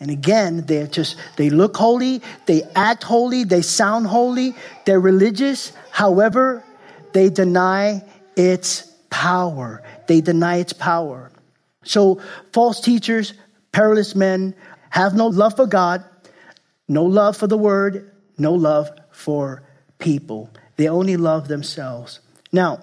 And 0.00 0.10
again, 0.10 0.66
they 0.66 0.86
just 0.86 1.16
they 1.36 1.50
look 1.50 1.76
holy, 1.76 2.20
they 2.46 2.62
act 2.74 3.04
holy, 3.04 3.44
they 3.44 3.62
sound 3.62 4.06
holy, 4.06 4.54
they're 4.84 5.00
religious. 5.00 5.72
However, 5.90 6.64
they 7.12 7.30
deny 7.30 8.02
its 8.36 8.82
power. 9.10 9.82
They 10.08 10.20
deny 10.20 10.56
its 10.56 10.72
power. 10.72 11.30
So 11.84 12.20
false 12.52 12.80
teachers, 12.80 13.34
perilous 13.72 14.14
men 14.14 14.54
have 14.90 15.14
no 15.14 15.28
love 15.28 15.56
for 15.56 15.66
God, 15.66 16.04
no 16.88 17.04
love 17.04 17.36
for 17.36 17.46
the 17.46 17.58
word, 17.58 18.10
no 18.36 18.52
love 18.52 18.90
for 19.12 19.62
people. 19.98 20.50
They 20.76 20.88
only 20.88 21.16
love 21.16 21.46
themselves. 21.46 22.20
Now, 22.52 22.80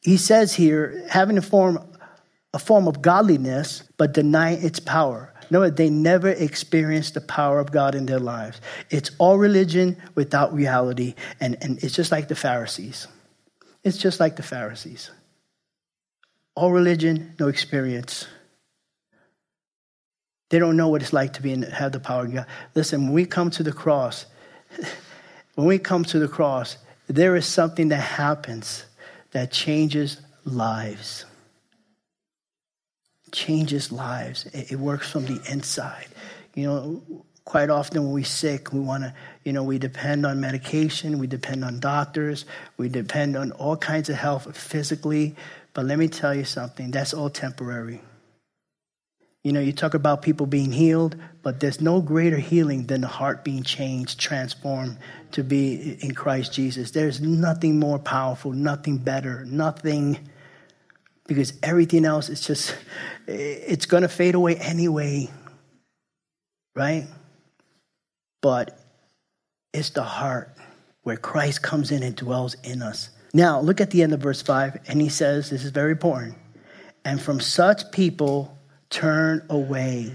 he 0.00 0.16
says 0.16 0.54
here, 0.54 1.04
having 1.08 1.36
a 1.38 1.42
form 1.42 1.86
a 2.52 2.58
form 2.58 2.88
of 2.88 3.00
godliness, 3.00 3.84
but 3.96 4.12
deny 4.12 4.52
its 4.54 4.80
power. 4.80 5.32
No, 5.50 5.68
they 5.68 5.90
never 5.90 6.28
experienced 6.28 7.14
the 7.14 7.20
power 7.20 7.58
of 7.58 7.72
God 7.72 7.94
in 7.94 8.06
their 8.06 8.20
lives. 8.20 8.60
It's 8.88 9.10
all 9.18 9.36
religion 9.36 9.96
without 10.14 10.54
reality. 10.54 11.14
And, 11.40 11.56
and 11.60 11.82
it's 11.82 11.94
just 11.94 12.12
like 12.12 12.28
the 12.28 12.36
Pharisees. 12.36 13.08
It's 13.82 13.98
just 13.98 14.20
like 14.20 14.36
the 14.36 14.44
Pharisees. 14.44 15.10
All 16.54 16.70
religion, 16.70 17.34
no 17.40 17.48
experience. 17.48 18.26
They 20.50 20.58
don't 20.58 20.76
know 20.76 20.88
what 20.88 21.02
it's 21.02 21.12
like 21.12 21.34
to 21.34 21.42
be 21.42 21.52
in, 21.52 21.62
have 21.62 21.92
the 21.92 22.00
power 22.00 22.24
of 22.24 22.34
God. 22.34 22.46
Listen, 22.74 23.04
when 23.04 23.12
we 23.12 23.24
come 23.24 23.50
to 23.52 23.62
the 23.62 23.72
cross, 23.72 24.26
when 25.54 25.66
we 25.66 25.78
come 25.78 26.04
to 26.04 26.18
the 26.18 26.28
cross, 26.28 26.76
there 27.08 27.34
is 27.34 27.46
something 27.46 27.88
that 27.88 27.96
happens 27.96 28.84
that 29.32 29.50
changes 29.50 30.20
lives 30.44 31.24
changes 33.32 33.92
lives. 33.92 34.46
It, 34.46 34.72
it 34.72 34.76
works 34.76 35.10
from 35.10 35.26
the 35.26 35.40
inside. 35.50 36.06
You 36.54 36.66
know, 36.66 37.24
quite 37.44 37.70
often 37.70 38.02
when 38.04 38.12
we're 38.12 38.24
sick, 38.24 38.72
we 38.72 38.80
want 38.80 39.02
to, 39.02 39.14
you 39.44 39.52
know, 39.52 39.64
we 39.64 39.78
depend 39.78 40.24
on 40.24 40.40
medication, 40.40 41.18
we 41.18 41.26
depend 41.26 41.64
on 41.64 41.80
doctors, 41.80 42.44
we 42.76 42.88
depend 42.88 43.36
on 43.36 43.52
all 43.52 43.76
kinds 43.76 44.08
of 44.08 44.16
health 44.16 44.56
physically. 44.56 45.34
But 45.72 45.86
let 45.86 45.98
me 45.98 46.08
tell 46.08 46.34
you 46.34 46.44
something 46.44 46.90
that's 46.90 47.14
all 47.14 47.30
temporary. 47.30 48.00
You 49.42 49.52
know, 49.52 49.60
you 49.60 49.72
talk 49.72 49.94
about 49.94 50.20
people 50.20 50.46
being 50.46 50.70
healed, 50.70 51.16
but 51.42 51.60
there's 51.60 51.80
no 51.80 52.02
greater 52.02 52.36
healing 52.36 52.86
than 52.86 53.00
the 53.00 53.08
heart 53.08 53.42
being 53.42 53.62
changed, 53.62 54.20
transformed 54.20 54.98
to 55.32 55.42
be 55.42 55.96
in 56.02 56.14
Christ 56.14 56.52
Jesus. 56.52 56.90
There's 56.90 57.22
nothing 57.22 57.78
more 57.78 57.98
powerful, 57.98 58.52
nothing 58.52 58.98
better, 58.98 59.46
nothing 59.46 60.18
because 61.30 61.52
everything 61.62 62.04
else 62.04 62.28
is 62.28 62.40
just, 62.40 62.74
it's 63.28 63.86
going 63.86 64.02
to 64.02 64.08
fade 64.08 64.34
away 64.34 64.56
anyway, 64.56 65.30
right? 66.74 67.06
But 68.42 68.76
it's 69.72 69.90
the 69.90 70.02
heart 70.02 70.52
where 71.04 71.16
Christ 71.16 71.62
comes 71.62 71.92
in 71.92 72.02
and 72.02 72.16
dwells 72.16 72.56
in 72.64 72.82
us. 72.82 73.10
Now, 73.32 73.60
look 73.60 73.80
at 73.80 73.92
the 73.92 74.02
end 74.02 74.12
of 74.12 74.18
verse 74.18 74.42
5, 74.42 74.80
and 74.88 75.00
he 75.00 75.08
says, 75.08 75.50
This 75.50 75.64
is 75.64 75.70
very 75.70 75.92
important. 75.92 76.36
And 77.04 77.22
from 77.22 77.38
such 77.38 77.92
people, 77.92 78.58
turn 78.90 79.46
away. 79.48 80.12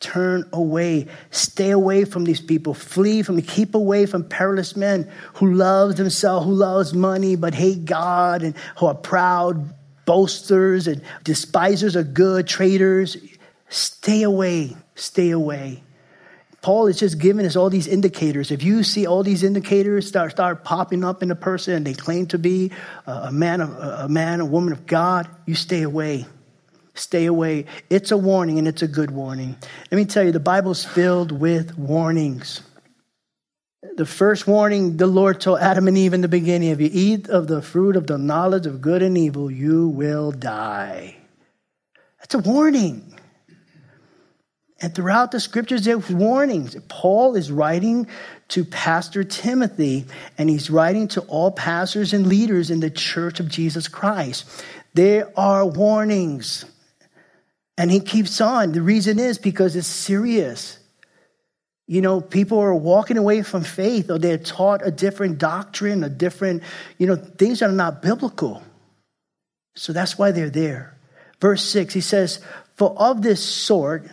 Turn 0.00 0.48
away. 0.52 1.06
Stay 1.30 1.70
away 1.70 2.04
from 2.04 2.24
these 2.24 2.40
people. 2.40 2.74
Flee 2.74 3.22
from, 3.22 3.40
keep 3.42 3.76
away 3.76 4.06
from 4.06 4.24
perilous 4.24 4.74
men 4.74 5.08
who 5.34 5.54
love 5.54 5.94
themselves, 5.94 6.46
who 6.46 6.52
loves 6.52 6.94
money, 6.94 7.36
but 7.36 7.54
hate 7.54 7.84
God 7.84 8.42
and 8.42 8.56
who 8.78 8.86
are 8.86 8.94
proud, 8.96 9.72
boasters 10.08 10.86
and 10.86 11.02
despisers 11.22 11.94
of 11.94 12.14
good, 12.14 12.46
traitors. 12.46 13.18
Stay 13.68 14.22
away, 14.22 14.74
stay 14.94 15.32
away. 15.32 15.82
Paul 16.62 16.86
is 16.86 16.98
just 16.98 17.18
giving 17.18 17.44
us 17.44 17.56
all 17.56 17.68
these 17.68 17.86
indicators. 17.86 18.50
If 18.50 18.62
you 18.62 18.84
see 18.84 19.06
all 19.06 19.22
these 19.22 19.42
indicators 19.42 20.08
start, 20.08 20.30
start 20.30 20.64
popping 20.64 21.04
up 21.04 21.22
in 21.22 21.30
a 21.30 21.36
person 21.36 21.74
and 21.74 21.86
they 21.86 21.92
claim 21.92 22.24
to 22.28 22.38
be 22.38 22.72
a 23.06 23.30
man, 23.30 23.60
a 23.60 24.08
man, 24.08 24.40
a 24.40 24.46
woman 24.46 24.72
of 24.72 24.86
God, 24.86 25.28
you 25.44 25.54
stay 25.54 25.82
away. 25.82 26.24
Stay 26.94 27.26
away. 27.26 27.66
It's 27.90 28.10
a 28.10 28.16
warning 28.16 28.58
and 28.58 28.66
it's 28.66 28.80
a 28.80 28.88
good 28.88 29.10
warning. 29.10 29.56
Let 29.90 29.98
me 29.98 30.06
tell 30.06 30.24
you, 30.24 30.32
the 30.32 30.40
Bible's 30.40 30.86
filled 30.86 31.32
with 31.32 31.76
warnings. 31.76 32.62
The 33.96 34.06
first 34.06 34.46
warning 34.46 34.96
the 34.96 35.06
Lord 35.06 35.40
told 35.40 35.60
Adam 35.60 35.88
and 35.88 35.98
Eve 35.98 36.14
in 36.14 36.20
the 36.20 36.28
beginning 36.28 36.70
if 36.70 36.80
you 36.80 36.90
eat 36.92 37.28
of 37.28 37.48
the 37.48 37.62
fruit 37.62 37.96
of 37.96 38.06
the 38.06 38.18
knowledge 38.18 38.66
of 38.66 38.80
good 38.80 39.02
and 39.02 39.18
evil, 39.18 39.50
you 39.50 39.88
will 39.88 40.30
die. 40.30 41.16
That's 42.18 42.34
a 42.34 42.38
warning. 42.38 43.18
And 44.80 44.94
throughout 44.94 45.32
the 45.32 45.40
scriptures, 45.40 45.84
there's 45.84 46.08
warnings. 46.08 46.76
Paul 46.88 47.34
is 47.34 47.50
writing 47.50 48.06
to 48.48 48.64
Pastor 48.64 49.24
Timothy, 49.24 50.06
and 50.36 50.48
he's 50.48 50.70
writing 50.70 51.08
to 51.08 51.22
all 51.22 51.50
pastors 51.50 52.12
and 52.12 52.28
leaders 52.28 52.70
in 52.70 52.78
the 52.78 52.90
church 52.90 53.40
of 53.40 53.48
Jesus 53.48 53.88
Christ. 53.88 54.44
There 54.94 55.32
are 55.36 55.66
warnings. 55.66 56.64
And 57.76 57.90
he 57.90 58.00
keeps 58.00 58.40
on. 58.40 58.72
The 58.72 58.82
reason 58.82 59.18
is 59.18 59.38
because 59.38 59.74
it's 59.74 59.86
serious. 59.86 60.78
You 61.88 62.02
know, 62.02 62.20
people 62.20 62.58
are 62.58 62.74
walking 62.74 63.16
away 63.16 63.42
from 63.42 63.64
faith 63.64 64.10
or 64.10 64.18
they're 64.18 64.36
taught 64.36 64.86
a 64.86 64.90
different 64.90 65.38
doctrine, 65.38 66.04
a 66.04 66.10
different, 66.10 66.62
you 66.98 67.06
know, 67.06 67.16
things 67.16 67.60
that 67.60 67.70
are 67.70 67.72
not 67.72 68.02
biblical. 68.02 68.62
So 69.74 69.94
that's 69.94 70.18
why 70.18 70.30
they're 70.30 70.50
there. 70.50 70.98
Verse 71.40 71.64
6, 71.64 71.94
he 71.94 72.02
says, 72.02 72.44
For 72.76 72.94
of 73.00 73.22
this 73.22 73.42
sort 73.42 74.06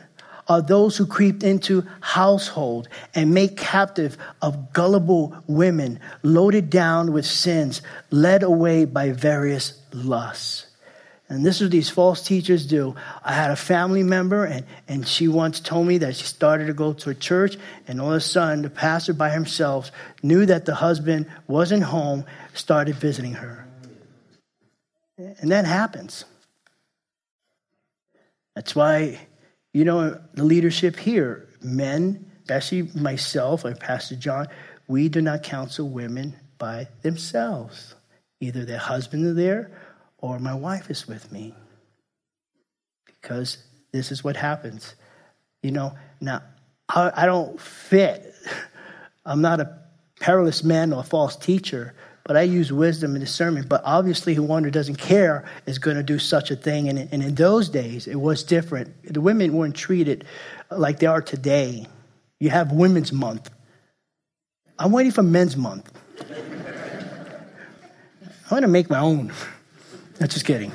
are 0.48 0.62
those 0.62 0.96
who 0.96 1.06
creep 1.06 1.44
into 1.44 1.84
household 2.00 2.88
and 3.14 3.34
make 3.34 3.58
captive 3.58 4.18
of 4.42 4.72
gullible 4.72 5.36
women, 5.46 6.00
loaded 6.24 6.70
down 6.70 7.12
with 7.12 7.26
sins, 7.26 7.82
led 8.10 8.42
away 8.42 8.86
by 8.86 9.12
various 9.12 9.82
lusts. 9.92 10.65
And 11.28 11.44
this 11.44 11.56
is 11.56 11.64
what 11.64 11.72
these 11.72 11.90
false 11.90 12.22
teachers 12.22 12.68
do. 12.68 12.96
I 13.24 13.34
had 13.34 13.50
a 13.50 13.56
family 13.56 14.04
member, 14.04 14.46
and, 14.46 14.64
and 14.88 15.08
she 15.08 15.28
once 15.28 15.60
told 15.60 15.88
me 15.88 15.98
that 15.98 16.16
she 16.16 16.24
started 16.24 16.68
to 16.68 16.74
go 16.74 16.94
to 16.94 17.10
a 17.10 17.16
church, 17.16 17.58
and 17.88 18.00
all 18.00 18.12
of 18.12 18.18
a 18.18 18.22
sudden, 18.22 18.62
the 18.62 18.70
pastor 18.70 19.14
by 19.14 19.32
himself 19.32 19.92
knew 20.22 20.46
that 20.46 20.66
the 20.66 20.76
husband 20.76 21.26
wasn't 21.48 21.84
home, 21.84 22.26
started 22.54 22.96
visiting 22.96 23.34
her. 23.34 23.68
And 25.18 25.52
that 25.52 25.66
happens. 25.66 26.26
That's 28.54 28.76
why, 28.76 29.20
you 29.74 29.84
know, 29.84 30.20
the 30.36 30.44
leadership 30.44 30.96
here, 30.96 31.48
men, 31.62 32.32
especially 32.44 32.84
myself 32.94 33.66
and 33.66 33.80
Pastor 33.80 34.16
John, 34.16 34.48
we 34.88 35.10
do 35.10 35.22
not 35.22 35.42
counsel 35.42 35.90
women 35.90 36.36
by 36.60 36.88
themselves. 37.02 37.96
Either 38.40 38.64
their 38.64 38.78
husband 38.78 39.26
is 39.26 39.36
there 39.36 39.72
or 40.26 40.40
my 40.40 40.56
wife 40.56 40.90
is 40.90 41.08
with 41.08 41.32
me. 41.32 41.54
Because 43.06 43.60
this 43.92 44.12
is 44.12 44.24
what 44.24 44.36
happens. 44.36 44.96
You 45.62 45.70
know, 45.72 45.94
now 46.20 46.42
I, 46.90 47.12
I 47.16 47.26
don't 47.28 47.62
fit. 47.62 48.34
I'm 49.26 49.42
not 49.42 49.60
a 49.60 49.78
perilous 50.20 50.64
man 50.64 50.94
or 50.94 51.02
a 51.02 51.04
false 51.04 51.36
teacher, 51.36 51.94
but 52.24 52.36
I 52.38 52.42
use 52.42 52.74
wisdom 52.74 53.12
and 53.12 53.24
discernment. 53.24 53.70
But 53.70 53.84
obviously, 53.86 54.34
who 54.34 54.48
doesn't 54.72 54.96
care 54.96 55.46
is 55.68 55.78
going 55.78 55.98
to 55.98 56.04
do 56.04 56.18
such 56.18 56.50
a 56.50 56.56
thing. 56.56 56.90
And, 56.90 56.98
and 57.12 57.22
in 57.22 57.36
those 57.36 57.70
days, 57.70 58.08
it 58.08 58.16
was 58.16 58.44
different. 58.44 59.14
The 59.14 59.22
women 59.22 59.54
weren't 59.54 59.76
treated 59.76 60.26
like 60.72 61.00
they 61.00 61.08
are 61.08 61.22
today. 61.22 61.86
You 62.40 62.50
have 62.50 62.72
Women's 62.72 63.12
Month. 63.12 63.52
I'm 64.80 64.92
waiting 64.92 65.12
for 65.12 65.24
Men's 65.24 65.56
Month. 65.56 65.92
I'm 68.46 68.50
going 68.50 68.64
to 68.64 68.68
make 68.68 68.90
my 68.90 69.00
own. 69.00 69.32
I'm 70.20 70.28
just 70.28 70.46
kidding. 70.46 70.72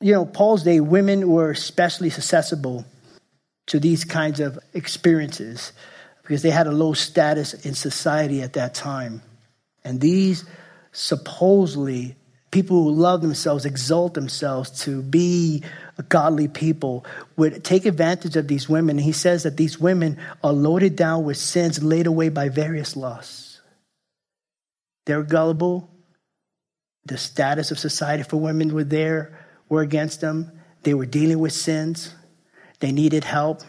You 0.00 0.12
know, 0.12 0.26
Paul's 0.26 0.62
day, 0.62 0.80
women 0.80 1.28
were 1.28 1.50
especially 1.50 2.10
susceptible 2.10 2.84
to 3.66 3.80
these 3.80 4.04
kinds 4.04 4.40
of 4.40 4.58
experiences 4.74 5.72
because 6.22 6.42
they 6.42 6.50
had 6.50 6.66
a 6.66 6.72
low 6.72 6.92
status 6.92 7.54
in 7.54 7.74
society 7.74 8.42
at 8.42 8.54
that 8.54 8.74
time. 8.74 9.22
And 9.84 10.00
these 10.00 10.44
supposedly 10.92 12.16
people 12.50 12.84
who 12.84 12.90
love 12.90 13.20
themselves, 13.20 13.64
exalt 13.64 14.14
themselves 14.14 14.70
to 14.84 15.02
be 15.02 15.62
godly 16.08 16.48
people, 16.48 17.04
would 17.36 17.64
take 17.64 17.86
advantage 17.86 18.36
of 18.36 18.48
these 18.48 18.68
women. 18.68 18.96
And 18.96 19.04
he 19.04 19.12
says 19.12 19.42
that 19.42 19.56
these 19.56 19.78
women 19.78 20.18
are 20.42 20.52
loaded 20.52 20.96
down 20.96 21.24
with 21.24 21.36
sins 21.36 21.82
laid 21.82 22.06
away 22.06 22.28
by 22.28 22.48
various 22.48 22.96
lusts. 22.96 23.60
They're 25.04 25.22
gullible. 25.22 25.90
The 27.06 27.16
status 27.16 27.70
of 27.70 27.78
society 27.78 28.22
for 28.22 28.36
women 28.36 28.74
were 28.74 28.84
there, 28.84 29.38
were 29.68 29.82
against 29.82 30.20
them. 30.20 30.52
They 30.82 30.94
were 30.94 31.06
dealing 31.06 31.38
with 31.38 31.52
sins. 31.52 32.14
They 32.80 32.92
needed 32.92 33.24
help. 33.24 33.62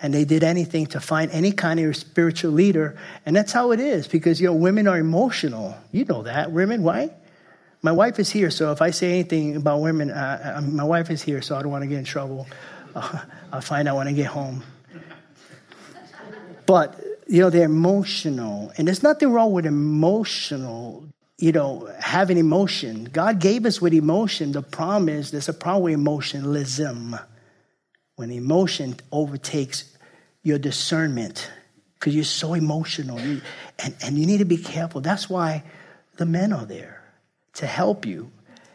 And 0.00 0.14
they 0.14 0.24
did 0.24 0.44
anything 0.44 0.86
to 0.88 1.00
find 1.00 1.30
any 1.32 1.50
kind 1.50 1.80
of 1.80 1.96
spiritual 1.96 2.52
leader. 2.52 2.96
And 3.26 3.34
that's 3.34 3.50
how 3.50 3.72
it 3.72 3.80
is 3.80 4.06
because, 4.06 4.40
you 4.40 4.46
know, 4.46 4.54
women 4.54 4.86
are 4.86 4.98
emotional. 4.98 5.76
You 5.90 6.04
know 6.04 6.22
that. 6.22 6.52
Women, 6.52 6.82
why? 6.82 7.10
My 7.82 7.92
wife 7.92 8.18
is 8.18 8.30
here, 8.30 8.50
so 8.50 8.72
if 8.72 8.82
I 8.82 8.90
say 8.90 9.12
anything 9.12 9.56
about 9.56 9.80
women, 9.80 10.10
uh, 10.10 10.56
uh 10.56 10.60
my 10.60 10.82
wife 10.82 11.10
is 11.10 11.22
here, 11.22 11.40
so 11.42 11.56
I 11.56 11.62
don't 11.62 11.70
want 11.70 11.82
to 11.82 11.88
get 11.88 11.98
in 11.98 12.04
trouble. 12.04 12.46
Uh, 12.94 13.20
I'll 13.52 13.60
find 13.60 13.86
out 13.86 13.96
when 13.96 14.08
I 14.08 14.12
get 14.12 14.26
home. 14.26 14.64
But, 16.66 17.00
you 17.26 17.40
know, 17.40 17.50
they're 17.50 17.64
emotional. 17.64 18.72
And 18.76 18.86
there's 18.86 19.02
nothing 19.02 19.32
wrong 19.32 19.52
with 19.52 19.64
emotional, 19.64 21.08
you 21.38 21.52
know, 21.52 21.88
having 22.00 22.36
emotion. 22.36 23.04
God 23.04 23.40
gave 23.40 23.64
us 23.64 23.80
with 23.80 23.94
emotion. 23.94 24.52
The 24.52 24.62
problem 24.62 25.08
is 25.08 25.30
there's 25.30 25.48
a 25.48 25.54
problem 25.54 25.84
with 25.84 25.94
emotionalism 25.94 27.16
when 28.16 28.32
emotion 28.32 28.96
overtakes 29.12 29.96
your 30.42 30.58
discernment 30.58 31.48
because 31.94 32.14
you're 32.14 32.24
so 32.24 32.54
emotional 32.54 33.20
you, 33.20 33.40
and, 33.78 33.94
and 34.02 34.18
you 34.18 34.26
need 34.26 34.38
to 34.38 34.44
be 34.44 34.56
careful. 34.56 35.00
That's 35.00 35.30
why 35.30 35.62
the 36.16 36.26
men 36.26 36.52
are 36.52 36.64
there 36.64 37.02
to 37.54 37.66
help 37.66 38.06
you. 38.06 38.30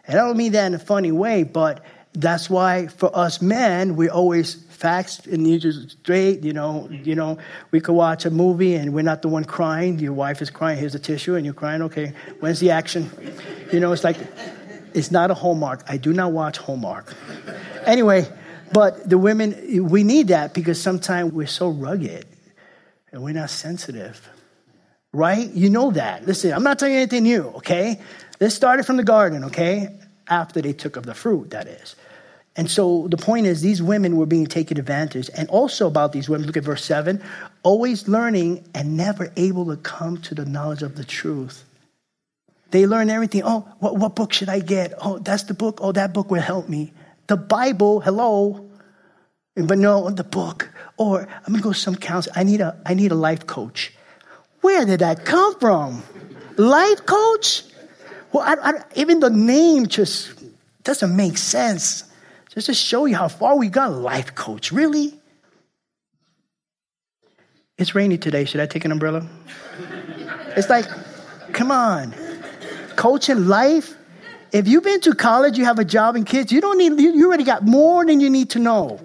And 0.05 0.17
I 0.17 0.25
don't 0.25 0.37
mean 0.37 0.53
that 0.53 0.67
in 0.67 0.73
a 0.73 0.79
funny 0.79 1.11
way, 1.11 1.43
but 1.43 1.83
that's 2.13 2.49
why 2.49 2.87
for 2.87 3.15
us 3.15 3.41
men, 3.41 3.95
we're 3.95 4.11
always 4.11 4.55
facts 4.83 5.25
and 5.27 5.47
you 5.47 5.57
just 5.57 5.91
straight, 5.91 6.43
you 6.43 6.51
know, 6.51 6.89
mm-hmm. 6.91 7.07
you 7.07 7.15
know, 7.15 7.37
we 7.71 7.79
could 7.79 7.93
watch 7.93 8.25
a 8.25 8.29
movie 8.29 8.75
and 8.75 8.93
we're 8.93 9.01
not 9.01 9.21
the 9.21 9.29
one 9.29 9.45
crying. 9.45 9.97
Your 9.97 10.11
wife 10.11 10.41
is 10.41 10.49
crying, 10.49 10.77
here's 10.77 10.91
the 10.91 10.99
tissue, 10.99 11.35
and 11.35 11.45
you're 11.45 11.53
crying, 11.53 11.81
okay, 11.83 12.11
when's 12.41 12.59
the 12.59 12.71
action? 12.71 13.09
You 13.71 13.79
know, 13.79 13.93
it's 13.93 14.03
like 14.03 14.17
it's 14.93 15.09
not 15.09 15.31
a 15.31 15.33
Hallmark. 15.33 15.85
I 15.87 15.95
do 15.95 16.11
not 16.11 16.33
watch 16.33 16.57
Hallmark. 16.57 17.15
Anyway, 17.85 18.27
but 18.73 19.09
the 19.09 19.17
women, 19.17 19.87
we 19.89 20.03
need 20.03 20.27
that 20.27 20.53
because 20.53 20.81
sometimes 20.81 21.31
we're 21.31 21.47
so 21.47 21.69
rugged 21.69 22.25
and 23.13 23.23
we're 23.23 23.33
not 23.33 23.51
sensitive. 23.51 24.29
Right? 25.13 25.49
You 25.49 25.69
know 25.69 25.91
that. 25.91 26.27
Listen, 26.27 26.51
I'm 26.51 26.63
not 26.63 26.77
telling 26.77 26.95
you 26.95 26.99
anything 26.99 27.23
new, 27.23 27.43
okay? 27.59 28.01
This 28.39 28.53
started 28.53 28.85
from 28.85 28.97
the 28.97 29.03
garden, 29.03 29.45
okay? 29.45 29.97
After 30.27 30.61
they 30.61 30.73
took 30.73 30.97
of 30.97 31.05
the 31.05 31.13
fruit, 31.13 31.51
that 31.51 31.67
is. 31.67 31.95
And 32.55 32.69
so 32.69 33.07
the 33.07 33.17
point 33.17 33.47
is, 33.47 33.61
these 33.61 33.81
women 33.81 34.15
were 34.15 34.27
being 34.27 34.45
taken 34.45 34.77
advantage. 34.77 35.29
And 35.35 35.49
also 35.49 35.87
about 35.87 36.11
these 36.11 36.29
women, 36.29 36.45
look 36.45 36.57
at 36.57 36.63
verse 36.63 36.85
7 36.85 37.21
always 37.63 38.07
learning 38.09 38.63
and 38.75 38.97
never 38.97 39.31
able 39.37 39.65
to 39.67 39.77
come 39.77 40.17
to 40.17 40.35
the 40.35 40.45
knowledge 40.45 40.83
of 40.83 40.95
the 40.95 41.03
truth. 41.03 41.63
They 42.71 42.85
learn 42.85 43.09
everything. 43.09 43.43
Oh, 43.45 43.61
what, 43.79 43.95
what 43.97 44.15
book 44.15 44.33
should 44.33 44.49
I 44.49 44.59
get? 44.59 44.93
Oh, 44.99 45.19
that's 45.19 45.43
the 45.43 45.53
book. 45.53 45.79
Oh, 45.81 45.91
that 45.93 46.13
book 46.13 46.29
will 46.29 46.41
help 46.41 46.67
me 46.67 46.91
the 47.27 47.37
Bible, 47.37 47.99
hello, 48.01 48.69
but 49.55 49.77
no, 49.77 50.09
the 50.09 50.23
book. 50.23 50.69
Or 50.97 51.21
I'm 51.21 51.53
gonna 51.53 51.63
go 51.63 51.73
to 51.73 51.79
some 51.79 51.95
counselor. 51.95 52.35
I 52.35 52.43
need 52.43 52.61
a 52.61 52.79
I 52.85 52.93
need 52.93 53.11
a 53.11 53.15
life 53.15 53.47
coach. 53.47 53.93
Where 54.61 54.85
did 54.85 54.99
that 54.99 55.25
come 55.25 55.59
from? 55.59 56.03
Life 56.57 57.05
coach? 57.05 57.63
Well, 58.31 58.43
I, 58.43 58.71
I, 58.71 58.83
even 58.95 59.19
the 59.19 59.29
name 59.29 59.87
just 59.87 60.33
doesn't 60.83 61.15
make 61.15 61.37
sense. 61.37 62.03
Just 62.53 62.67
to 62.67 62.73
show 62.73 63.05
you 63.05 63.15
how 63.15 63.27
far 63.27 63.57
we 63.57 63.67
got, 63.67 63.91
life 63.93 64.35
coach. 64.35 64.71
Really? 64.71 65.19
It's 67.77 67.95
rainy 67.95 68.17
today. 68.17 68.45
Should 68.45 68.61
I 68.61 68.67
take 68.67 68.85
an 68.85 68.91
umbrella? 68.91 69.27
It's 70.55 70.69
like, 70.69 70.85
come 71.51 71.71
on. 71.71 72.13
Coaching 72.95 73.47
life? 73.47 73.95
If 74.51 74.67
you've 74.67 74.83
been 74.83 75.01
to 75.01 75.15
college, 75.15 75.57
you 75.57 75.65
have 75.65 75.79
a 75.79 75.85
job 75.85 76.15
and 76.15 76.27
kids, 76.27 76.51
you 76.51 76.61
don't 76.61 76.77
need, 76.77 76.99
you 76.99 77.27
already 77.27 77.43
got 77.43 77.63
more 77.63 78.05
than 78.05 78.19
you 78.19 78.29
need 78.29 78.51
to 78.51 78.59
know. 78.59 78.99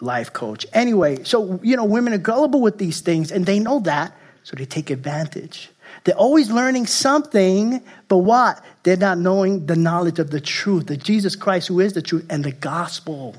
Life 0.00 0.32
coach. 0.32 0.66
Anyway, 0.72 1.22
so, 1.22 1.60
you 1.62 1.76
know, 1.76 1.84
women 1.84 2.12
are 2.12 2.18
gullible 2.18 2.60
with 2.60 2.78
these 2.78 3.00
things 3.00 3.30
and 3.30 3.46
they 3.46 3.60
know 3.60 3.78
that, 3.80 4.16
so 4.42 4.56
they 4.56 4.64
take 4.64 4.90
advantage. 4.90 5.70
They're 6.04 6.14
always 6.14 6.50
learning 6.50 6.86
something, 6.86 7.82
but 8.08 8.18
what? 8.18 8.64
They're 8.82 8.96
not 8.96 9.18
knowing 9.18 9.66
the 9.66 9.76
knowledge 9.76 10.18
of 10.18 10.30
the 10.30 10.40
truth, 10.40 10.86
the 10.86 10.96
Jesus 10.96 11.36
Christ 11.36 11.68
who 11.68 11.80
is 11.80 11.92
the 11.92 12.02
truth, 12.02 12.26
and 12.28 12.44
the 12.44 12.52
gospel. 12.52 13.36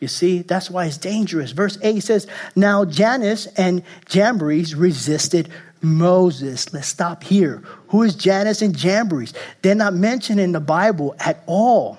You 0.00 0.08
see, 0.08 0.42
that's 0.42 0.70
why 0.70 0.86
it's 0.86 0.98
dangerous. 0.98 1.52
Verse 1.52 1.78
8 1.82 2.00
says, 2.00 2.26
Now 2.54 2.84
Jannes 2.84 3.46
and 3.56 3.82
Jambres 4.06 4.74
resisted 4.74 5.48
Moses. 5.80 6.72
Let's 6.72 6.88
stop 6.88 7.22
here. 7.22 7.62
Who 7.88 8.02
is 8.02 8.14
Jannes 8.14 8.62
and 8.62 8.76
Jambres? 8.76 9.32
They're 9.62 9.74
not 9.74 9.94
mentioned 9.94 10.40
in 10.40 10.52
the 10.52 10.60
Bible 10.60 11.14
at 11.18 11.42
all. 11.46 11.98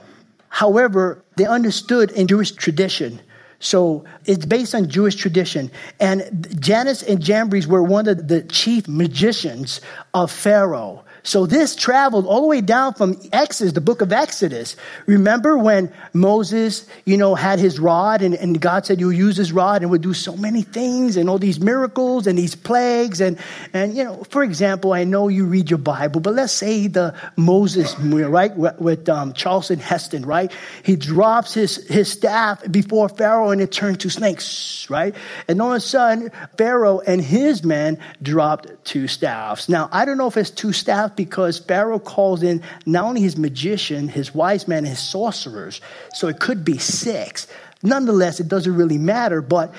However, 0.50 1.24
they 1.36 1.46
understood 1.46 2.12
in 2.12 2.28
Jewish 2.28 2.52
tradition. 2.52 3.20
So 3.60 4.06
it's 4.26 4.46
based 4.46 4.76
on 4.76 4.89
Jewish 4.89 5.15
tradition. 5.15 5.72
And 6.00 6.48
Jannes 6.60 7.04
and 7.04 7.20
Jambres 7.20 7.67
were 7.67 7.84
one 7.84 8.08
of 8.08 8.28
the 8.28 8.41
chief 8.43 8.88
magicians 8.88 9.82
of 10.13 10.32
Pharaoh. 10.32 11.04
So 11.28 11.46
this 11.46 11.76
traveled 11.76 12.26
all 12.26 12.40
the 12.40 12.48
way 12.48 12.62
down 12.62 12.94
from 12.94 13.20
Exodus, 13.34 13.74
the 13.74 13.82
book 13.82 14.00
of 14.00 14.13
Exodus. 14.13 14.78
Remember 15.08 15.58
when 15.58 15.92
Moses, 16.13 16.86
you 17.04 17.18
know, 17.18 17.36
had 17.36 17.60
his 17.60 17.82
rod 17.82 18.22
and, 18.22 18.34
and 18.34 18.62
God 18.62 18.86
said, 18.86 19.02
you'll 19.02 19.12
use 19.12 19.36
his 19.36 19.52
rod 19.52 19.82
and 19.82 19.92
would 19.92 20.02
do 20.02 20.13
so 20.13 20.38
many 20.38 20.62
things 20.62 21.18
and 21.18 21.30
all 21.30 21.38
these 21.38 21.60
miracles 21.60 22.28
and 22.28 22.38
these 22.38 22.56
plagues. 22.56 23.20
And, 23.20 23.38
and, 23.74 23.94
you 23.94 24.06
know, 24.06 24.24
for 24.30 24.42
example, 24.42 24.94
I 24.94 25.04
know 25.04 25.28
you 25.28 25.44
read 25.44 25.70
your 25.70 25.80
Bible, 25.80 26.22
but 26.22 26.34
let's 26.34 26.54
say 26.54 26.88
the 26.88 27.13
Moses, 27.36 27.94
right, 28.00 28.56
with 28.56 29.10
um, 29.10 29.34
Charlton 29.34 29.80
Heston, 29.80 30.26
right? 30.26 30.50
He 30.84 30.96
drops 30.96 31.54
his, 31.54 31.86
his 31.88 32.10
staff 32.10 32.63
before 32.72 33.10
Pharaoh 33.10 33.50
and 33.50 33.60
it 33.60 33.74
turned 33.74 34.00
to 34.00 34.10
snakes, 34.10 34.90
right? 34.90 35.13
And 35.50 35.62
all 35.62 35.72
of 35.72 35.78
a 35.78 35.82
sudden, 35.82 36.32
Pharaoh 36.58 37.02
and 37.02 37.20
his 37.20 37.66
men 37.66 38.00
dropped 38.22 38.77
two 38.88 39.08
staffs. 39.08 39.67
Now, 39.67 39.89
I 39.91 40.06
don't 40.06 40.17
know 40.17 40.28
if 40.28 40.38
it's 40.38 40.50
two 40.50 40.73
staffs 40.73 41.13
because 41.15 41.60
Pharaoh 41.60 42.00
calls 42.00 42.41
in 42.41 42.63
not 42.86 43.04
only 43.04 43.21
his 43.21 43.38
magician, 43.38 44.08
his 44.08 44.34
wise 44.34 44.67
man, 44.67 44.86
his 44.86 45.00
sorcerers. 45.00 45.82
So 46.13 46.28
it 46.30 46.39
could 46.39 46.63
be 46.63 46.78
six. 46.78 47.47
Nonetheless, 47.84 48.39
it 48.39 48.47
doesn't 48.47 48.76
really 48.76 48.97
matter. 48.97 49.41
But 49.41 49.76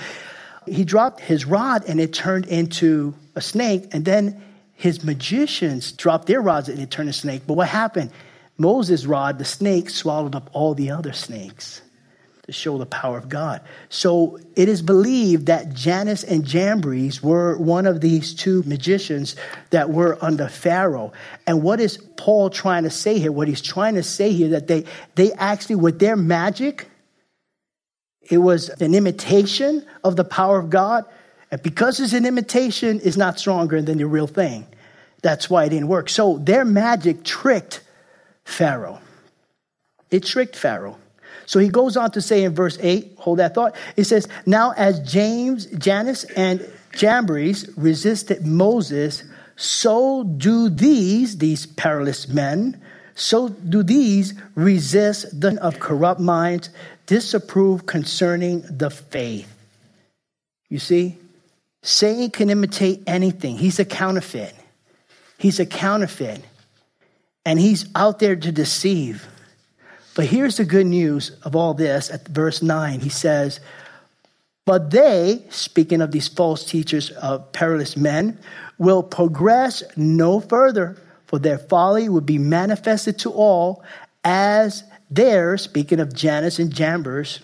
he 0.67 0.85
dropped 0.85 1.21
his 1.21 1.47
rod 1.47 1.85
and 1.89 2.01
it 2.01 2.13
turned 2.13 2.47
into 2.47 3.15
a 3.35 3.41
snake. 3.41 3.89
And 3.93 4.05
then 4.05 4.43
his 4.75 5.03
magicians 5.03 5.91
dropped 5.91 6.27
their 6.27 6.43
rods 6.43 6.69
and 6.69 6.79
it 6.79 6.91
turned 6.91 7.09
a 7.09 7.15
snake. 7.15 7.43
But 7.47 7.55
what 7.55 7.69
happened? 7.69 8.11
Moses' 8.59 9.07
rod, 9.07 9.39
the 9.39 9.45
snake, 9.45 9.89
swallowed 9.89 10.35
up 10.35 10.51
all 10.53 10.75
the 10.75 10.91
other 10.91 11.13
snakes 11.13 11.81
to 12.49 12.53
show 12.55 12.79
the 12.79 12.87
power 12.87 13.19
of 13.19 13.29
God. 13.29 13.61
So 13.91 14.39
it 14.57 14.71
is 14.71 14.81
believed 14.81 15.47
that 15.47 15.75
Jannes 15.75 16.25
and 16.25 16.47
Jambres 16.47 17.23
were 17.23 17.59
one 17.59 17.87
of 17.87 18.01
these 18.01 18.35
two 18.35 18.63
magicians 18.63 19.37
that 19.69 19.91
were 19.91 20.17
under 20.23 20.49
Pharaoh. 20.49 21.13
And 21.47 21.63
what 21.63 21.79
is 21.79 21.99
Paul 22.17 22.49
trying 22.49 22.85
to 22.85 22.91
say 22.91 23.19
here? 23.19 23.31
What 23.31 23.49
he's 23.49 23.61
trying 23.61 23.97
to 23.97 24.03
say 24.03 24.33
here 24.33 24.49
that 24.49 24.67
they 24.67 24.87
they 25.15 25.31
actually 25.35 25.77
with 25.77 25.99
their 25.99 26.17
magic, 26.17 26.89
it 28.23 28.39
was 28.39 28.71
an 28.71 28.95
imitation 28.95 29.85
of 30.03 30.17
the 30.17 30.25
power 30.25 30.59
of 30.59 30.71
God. 30.71 31.05
And 31.51 31.63
because 31.63 32.01
it's 32.01 32.15
an 32.15 32.25
imitation, 32.25 32.99
it's 33.05 33.19
not 33.19 33.39
stronger 33.39 33.83
than 33.83 33.99
the 33.99 34.07
real 34.07 34.27
thing. 34.27 34.67
That's 35.21 35.51
why 35.51 35.65
it 35.65 35.69
didn't 35.69 35.89
work. 35.89 36.09
So 36.09 36.39
their 36.39 36.65
magic 36.65 37.25
tricked 37.25 37.83
Pharaoh. 38.45 39.01
It 40.11 40.25
tricked 40.25 40.57
Pharaoh. 40.57 40.97
So 41.49 41.61
he 41.61 41.71
goes 41.71 41.97
on 41.97 42.11
to 42.11 42.21
say 42.21 42.45
in 42.45 42.55
verse 42.55 42.77
8, 42.79 43.15
hold 43.17 43.39
that 43.39 43.55
thought. 43.55 43.75
He 43.97 44.05
says, 44.05 44.29
Now 44.45 44.75
as 44.77 45.01
James, 45.01 45.65
Jannes, 45.65 46.25
and 46.25 46.61
Jambres 46.93 47.71
resisted 47.75 48.47
Moses, 48.47 49.25
so 49.57 50.25
do 50.25 50.69
these, 50.69 51.39
these 51.39 51.65
perilous 51.65 52.29
men, 52.29 52.79
so 53.15 53.49
do 53.49 53.83
these 53.83 54.35
resist 54.57 55.41
the 55.41 55.59
of 55.63 55.81
corrupt 55.81 56.21
minds, 56.21 56.69
disapprove 57.07 57.87
concerning 57.87 58.63
the 58.69 58.91
faith. 58.91 59.51
You 60.69 60.79
see, 60.79 61.17
Satan 61.83 62.31
can 62.31 62.51
imitate 62.51 63.05
anything. 63.07 63.57
He's 63.57 63.79
a 63.79 63.87
counterfeit. 63.87 64.55
He's 65.39 65.61
a 65.61 65.67
counterfeit. 65.67 66.45
And 67.47 67.59
he's 67.59 67.87
out 67.95 68.19
there 68.19 68.37
to 68.37 68.53
deceive. 68.53 69.27
But 70.19 70.27
here's 70.27 70.57
the 70.57 70.65
good 70.65 70.89
news 70.89 71.31
of 71.45 71.55
all 71.55 71.75
this 71.75 72.11
at 72.11 72.27
verse 72.27 72.61
9. 72.61 72.99
He 72.99 73.09
says, 73.09 73.61
But 74.67 74.91
they, 74.91 75.45
speaking 75.49 76.01
of 76.01 76.11
these 76.11 76.27
false 76.27 76.65
teachers 76.65 77.13
of 77.13 77.53
perilous 77.53 77.97
men, 77.97 78.37
will 78.79 79.05
progress 79.05 79.85
no 79.97 80.41
further, 80.41 80.97
for 81.29 81.39
their 81.39 81.57
folly 81.57 82.09
will 82.09 82.21
be 82.21 82.37
manifested 82.37 83.17
to 83.21 83.31
all, 83.31 83.85
as 84.25 84.83
theirs, 85.09 85.63
speaking 85.63 86.01
of 86.01 86.13
Jannes 86.13 86.59
and 86.59 86.75
Jambres, 86.75 87.39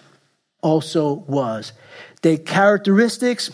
also 0.61 1.13
was. 1.29 1.73
Their 2.23 2.39
characteristics, 2.39 3.53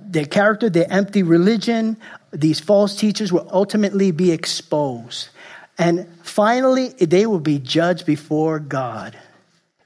their 0.00 0.26
character, 0.26 0.68
their 0.68 0.90
empty 0.90 1.22
religion, 1.22 1.96
these 2.32 2.58
false 2.58 2.96
teachers 2.96 3.32
will 3.32 3.48
ultimately 3.52 4.10
be 4.10 4.32
exposed. 4.32 5.28
And 5.78 6.08
finally, 6.22 6.88
they 6.88 7.26
will 7.26 7.40
be 7.40 7.58
judged 7.58 8.06
before 8.06 8.58
God. 8.58 9.16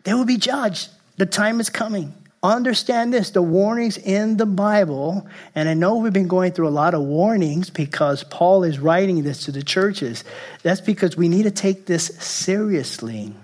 They 0.05 0.15
will 0.15 0.25
be 0.25 0.37
judged. 0.37 0.89
The 1.17 1.27
time 1.27 1.61
is 1.61 1.69
coming. 1.69 2.15
Understand 2.43 3.13
this 3.13 3.31
the 3.31 3.43
warnings 3.43 3.99
in 3.99 4.39
the 4.39 4.47
Bible, 4.47 5.29
and 5.55 5.69
I 5.69 5.75
know 5.75 5.97
we've 5.97 6.11
been 6.11 6.27
going 6.27 6.53
through 6.53 6.69
a 6.69 6.71
lot 6.71 6.95
of 6.95 7.03
warnings 7.03 7.69
because 7.69 8.25
Paul 8.25 8.65
is 8.65 8.79
writing 8.79 9.23
this 9.23 9.45
to 9.45 9.53
the 9.53 9.63
churches. 9.63 10.25
That's 10.63 10.81
because 10.81 11.19
we 11.19 11.29
need 11.29 11.43
to 11.43 11.51
take 11.51 11.85
this 11.85 12.07
seriously. 12.19 13.35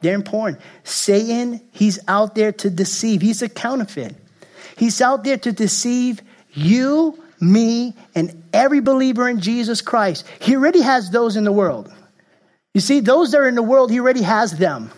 They're 0.00 0.16
important. 0.16 0.60
Satan, 0.82 1.60
he's 1.70 2.00
out 2.08 2.34
there 2.34 2.50
to 2.50 2.70
deceive, 2.70 3.22
he's 3.22 3.42
a 3.42 3.48
counterfeit. 3.48 4.16
He's 4.76 5.00
out 5.00 5.22
there 5.22 5.38
to 5.38 5.52
deceive 5.52 6.20
you 6.52 7.22
me, 7.40 7.94
and 8.14 8.44
every 8.52 8.80
believer 8.80 9.28
in 9.28 9.40
Jesus 9.40 9.80
Christ. 9.80 10.24
He 10.40 10.56
already 10.56 10.80
has 10.80 11.10
those 11.10 11.36
in 11.36 11.44
the 11.44 11.52
world. 11.52 11.92
You 12.74 12.80
see, 12.80 13.00
those 13.00 13.32
that 13.32 13.38
are 13.38 13.48
in 13.48 13.54
the 13.54 13.62
world, 13.62 13.90
he 13.90 14.00
already 14.00 14.22
has 14.22 14.56
them. 14.56 14.90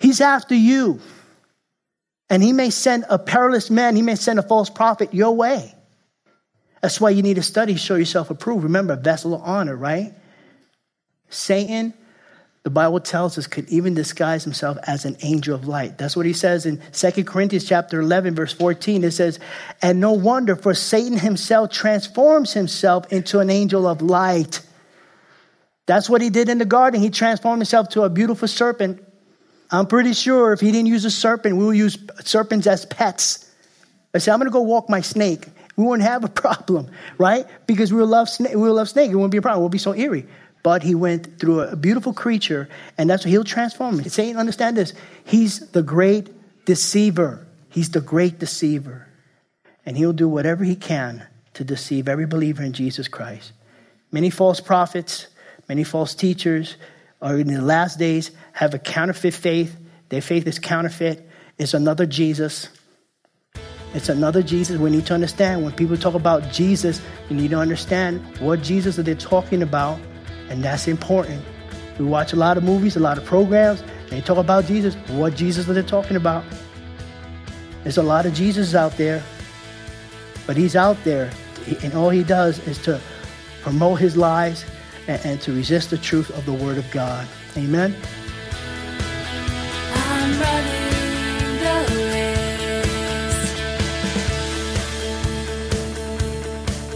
He's 0.00 0.20
after 0.20 0.54
you. 0.54 1.00
And 2.30 2.42
he 2.42 2.52
may 2.52 2.70
send 2.70 3.04
a 3.08 3.18
perilous 3.18 3.70
man, 3.70 3.96
he 3.96 4.02
may 4.02 4.16
send 4.16 4.38
a 4.38 4.42
false 4.42 4.70
prophet 4.70 5.14
your 5.14 5.36
way. 5.36 5.74
That's 6.80 7.00
why 7.00 7.10
you 7.10 7.22
need 7.22 7.34
to 7.34 7.42
study, 7.42 7.76
show 7.76 7.94
yourself 7.94 8.30
approved. 8.30 8.64
Remember, 8.64 8.96
vessel 8.96 9.34
of 9.34 9.42
honor, 9.42 9.76
right? 9.76 10.12
Satan 11.30 11.94
the 12.64 12.70
Bible 12.70 12.98
tells 12.98 13.36
us 13.36 13.46
could 13.46 13.68
even 13.68 13.92
disguise 13.92 14.42
himself 14.42 14.78
as 14.86 15.04
an 15.04 15.18
angel 15.20 15.54
of 15.54 15.68
light. 15.68 15.98
That's 15.98 16.16
what 16.16 16.24
he 16.24 16.32
says 16.32 16.64
in 16.64 16.80
2 16.92 17.24
Corinthians 17.24 17.66
chapter 17.66 18.00
11 18.00 18.34
verse 18.34 18.54
14. 18.54 19.04
It 19.04 19.10
says, 19.12 19.38
"And 19.82 20.00
no 20.00 20.12
wonder 20.12 20.56
for 20.56 20.72
Satan 20.72 21.18
himself 21.18 21.70
transforms 21.70 22.54
himself 22.54 23.12
into 23.12 23.38
an 23.40 23.50
angel 23.50 23.86
of 23.86 24.00
light." 24.00 24.62
That's 25.86 26.08
what 26.08 26.22
he 26.22 26.30
did 26.30 26.48
in 26.48 26.56
the 26.56 26.64
garden. 26.64 27.02
He 27.02 27.10
transformed 27.10 27.60
himself 27.60 27.90
to 27.90 28.04
a 28.04 28.08
beautiful 28.08 28.48
serpent. 28.48 29.04
I'm 29.70 29.86
pretty 29.86 30.14
sure 30.14 30.54
if 30.54 30.60
he 30.60 30.72
didn't 30.72 30.88
use 30.88 31.04
a 31.04 31.10
serpent, 31.10 31.58
we 31.58 31.66
would 31.66 31.76
use 31.76 31.98
serpents 32.20 32.66
as 32.66 32.86
pets. 32.86 33.44
I 34.14 34.18
say, 34.18 34.32
I'm 34.32 34.38
going 34.38 34.48
to 34.48 34.52
go 34.52 34.62
walk 34.62 34.88
my 34.88 35.02
snake. 35.02 35.46
We 35.76 35.84
wouldn't 35.84 36.08
have 36.08 36.24
a 36.24 36.28
problem, 36.42 36.90
right? 37.18 37.44
Because 37.66 37.92
we 37.92 38.00
will 38.00 38.06
love, 38.06 38.30
snake, 38.30 38.52
we 38.52 38.62
will 38.62 38.74
love 38.74 38.88
snake. 38.88 39.10
It 39.10 39.16
wouldn't 39.16 39.32
be 39.32 39.38
a 39.38 39.42
problem. 39.42 39.64
Would 39.64 39.72
be 39.72 39.78
so 39.78 39.94
eerie 39.94 40.26
but 40.64 40.82
he 40.82 40.94
went 40.94 41.38
through 41.38 41.60
a 41.60 41.76
beautiful 41.76 42.14
creature, 42.14 42.70
and 42.96 43.08
that's 43.08 43.22
what 43.22 43.30
he'll 43.30 43.44
transform 43.44 44.00
him. 44.00 44.08
Saying, 44.08 44.38
understand 44.38 44.78
this. 44.78 44.94
He's 45.22 45.60
the 45.70 45.82
great 45.82 46.64
deceiver. 46.64 47.46
He's 47.68 47.90
the 47.90 48.00
great 48.00 48.38
deceiver. 48.38 49.06
And 49.84 49.94
he'll 49.94 50.14
do 50.14 50.26
whatever 50.26 50.64
he 50.64 50.74
can 50.74 51.26
to 51.52 51.64
deceive 51.64 52.08
every 52.08 52.24
believer 52.24 52.62
in 52.62 52.72
Jesus 52.72 53.08
Christ. 53.08 53.52
Many 54.10 54.30
false 54.30 54.58
prophets, 54.58 55.26
many 55.68 55.84
false 55.84 56.14
teachers 56.14 56.76
are 57.20 57.38
in 57.38 57.48
the 57.48 57.60
last 57.60 57.98
days 57.98 58.30
have 58.52 58.72
a 58.72 58.78
counterfeit 58.78 59.34
faith. 59.34 59.76
Their 60.08 60.22
faith 60.22 60.46
is 60.46 60.58
counterfeit. 60.58 61.28
It's 61.58 61.74
another 61.74 62.06
Jesus. 62.06 62.70
It's 63.92 64.08
another 64.08 64.42
Jesus. 64.42 64.78
We 64.78 64.88
need 64.88 65.04
to 65.06 65.14
understand 65.14 65.62
when 65.62 65.72
people 65.72 65.98
talk 65.98 66.14
about 66.14 66.50
Jesus, 66.50 67.02
you 67.28 67.36
need 67.36 67.50
to 67.50 67.58
understand 67.58 68.22
what 68.38 68.62
Jesus 68.62 68.98
are 68.98 69.02
they 69.02 69.14
talking 69.14 69.62
about 69.62 70.00
and 70.48 70.62
that's 70.62 70.88
important. 70.88 71.42
We 71.98 72.04
watch 72.04 72.32
a 72.32 72.36
lot 72.36 72.56
of 72.56 72.64
movies, 72.64 72.96
a 72.96 73.00
lot 73.00 73.18
of 73.18 73.24
programs, 73.24 73.80
and 73.80 74.10
they 74.10 74.20
talk 74.20 74.38
about 74.38 74.66
Jesus. 74.66 74.94
What 75.08 75.36
Jesus 75.36 75.68
are 75.68 75.72
they 75.72 75.82
talking 75.82 76.16
about? 76.16 76.44
There's 77.82 77.98
a 77.98 78.02
lot 78.02 78.26
of 78.26 78.34
Jesus 78.34 78.74
out 78.74 78.96
there, 78.96 79.22
but 80.46 80.56
he's 80.56 80.74
out 80.74 80.96
there, 81.04 81.30
and 81.82 81.94
all 81.94 82.10
he 82.10 82.24
does 82.24 82.58
is 82.66 82.78
to 82.78 83.00
promote 83.62 84.00
his 84.00 84.16
lies 84.16 84.64
and, 85.06 85.24
and 85.24 85.40
to 85.42 85.52
resist 85.52 85.90
the 85.90 85.98
truth 85.98 86.30
of 86.30 86.44
the 86.46 86.52
Word 86.52 86.78
of 86.78 86.90
God. 86.90 87.26
Amen. 87.56 87.94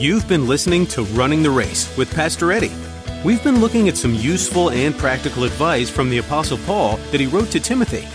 You've 0.01 0.29
been 0.29 0.47
listening 0.47 0.87
to 0.89 1.03
Running 1.03 1.43
the 1.43 1.51
Race 1.51 1.95
with 1.97 2.15
Pastor 2.15 2.53
Eddie. 2.53 2.88
We've 3.25 3.43
been 3.43 3.61
looking 3.61 3.89
at 3.89 3.97
some 3.97 4.15
useful 4.15 4.71
and 4.71 4.97
practical 4.97 5.43
advice 5.43 5.91
from 5.91 6.09
the 6.09 6.19
Apostle 6.19 6.59
Paul 6.59 6.99
that 7.11 7.21
he 7.21 7.27
wrote 7.27 7.51
to 7.51 7.59
Timothy. 7.59 8.07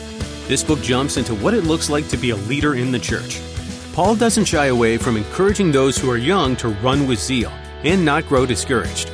This 0.47 0.63
book 0.63 0.81
jumps 0.81 1.17
into 1.17 1.35
what 1.35 1.53
it 1.53 1.65
looks 1.65 1.89
like 1.89 2.07
to 2.07 2.15
be 2.15 2.29
a 2.29 2.37
leader 2.37 2.75
in 2.75 2.89
the 2.89 2.99
church. 2.99 3.41
Paul 3.91 4.15
doesn't 4.15 4.45
shy 4.45 4.67
away 4.67 4.97
from 4.97 5.17
encouraging 5.17 5.73
those 5.73 5.97
who 5.97 6.09
are 6.09 6.17
young 6.17 6.55
to 6.55 6.69
run 6.69 7.05
with 7.05 7.19
zeal 7.19 7.51
and 7.83 8.05
not 8.05 8.25
grow 8.29 8.45
discouraged. 8.45 9.11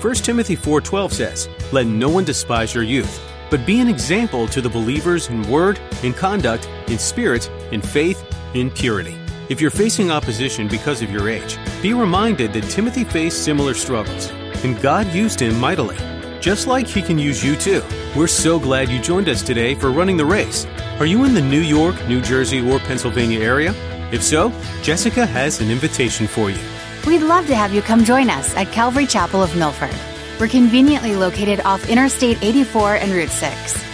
1 0.00 0.24
Timothy 0.24 0.56
4:12 0.56 1.12
says, 1.12 1.48
"Let 1.70 1.86
no 1.86 2.08
one 2.08 2.24
despise 2.24 2.74
your 2.74 2.82
youth, 2.82 3.20
but 3.48 3.64
be 3.64 3.78
an 3.78 3.88
example 3.88 4.48
to 4.48 4.60
the 4.60 4.68
believers 4.68 5.28
in 5.28 5.48
word, 5.48 5.78
in 6.02 6.14
conduct, 6.14 6.68
in 6.88 6.98
spirit, 6.98 7.48
in 7.70 7.80
faith, 7.80 8.24
in 8.54 8.70
purity." 8.70 9.14
If 9.48 9.60
you're 9.60 9.70
facing 9.70 10.10
opposition 10.10 10.66
because 10.66 11.00
of 11.00 11.12
your 11.12 11.28
age, 11.28 11.56
be 11.80 11.94
reminded 11.94 12.52
that 12.54 12.68
Timothy 12.68 13.04
faced 13.04 13.44
similar 13.44 13.74
struggles 13.74 14.32
and 14.64 14.80
God 14.80 15.06
used 15.12 15.40
him 15.40 15.58
mightily, 15.58 15.96
just 16.40 16.66
like 16.66 16.86
He 16.86 17.02
can 17.02 17.18
use 17.18 17.44
you 17.44 17.56
too. 17.56 17.82
We're 18.16 18.26
so 18.26 18.58
glad 18.58 18.88
you 18.88 19.00
joined 19.00 19.28
us 19.28 19.42
today 19.42 19.74
for 19.74 19.90
running 19.90 20.16
the 20.16 20.24
race. 20.24 20.66
Are 20.98 21.06
you 21.06 21.24
in 21.24 21.34
the 21.34 21.42
New 21.42 21.60
York, 21.60 21.94
New 22.08 22.20
Jersey, 22.20 22.60
or 22.60 22.78
Pennsylvania 22.78 23.40
area? 23.40 23.74
If 24.12 24.22
so, 24.22 24.52
Jessica 24.82 25.26
has 25.26 25.60
an 25.60 25.70
invitation 25.70 26.26
for 26.26 26.50
you. 26.50 26.58
We'd 27.06 27.22
love 27.22 27.46
to 27.46 27.54
have 27.54 27.72
you 27.72 27.82
come 27.82 28.04
join 28.04 28.30
us 28.30 28.54
at 28.56 28.72
Calvary 28.72 29.06
Chapel 29.06 29.42
of 29.42 29.54
Milford. 29.56 29.94
We're 30.40 30.48
conveniently 30.48 31.14
located 31.16 31.60
off 31.60 31.88
Interstate 31.88 32.42
84 32.42 32.96
and 32.96 33.12
Route 33.12 33.30
6. 33.30 33.84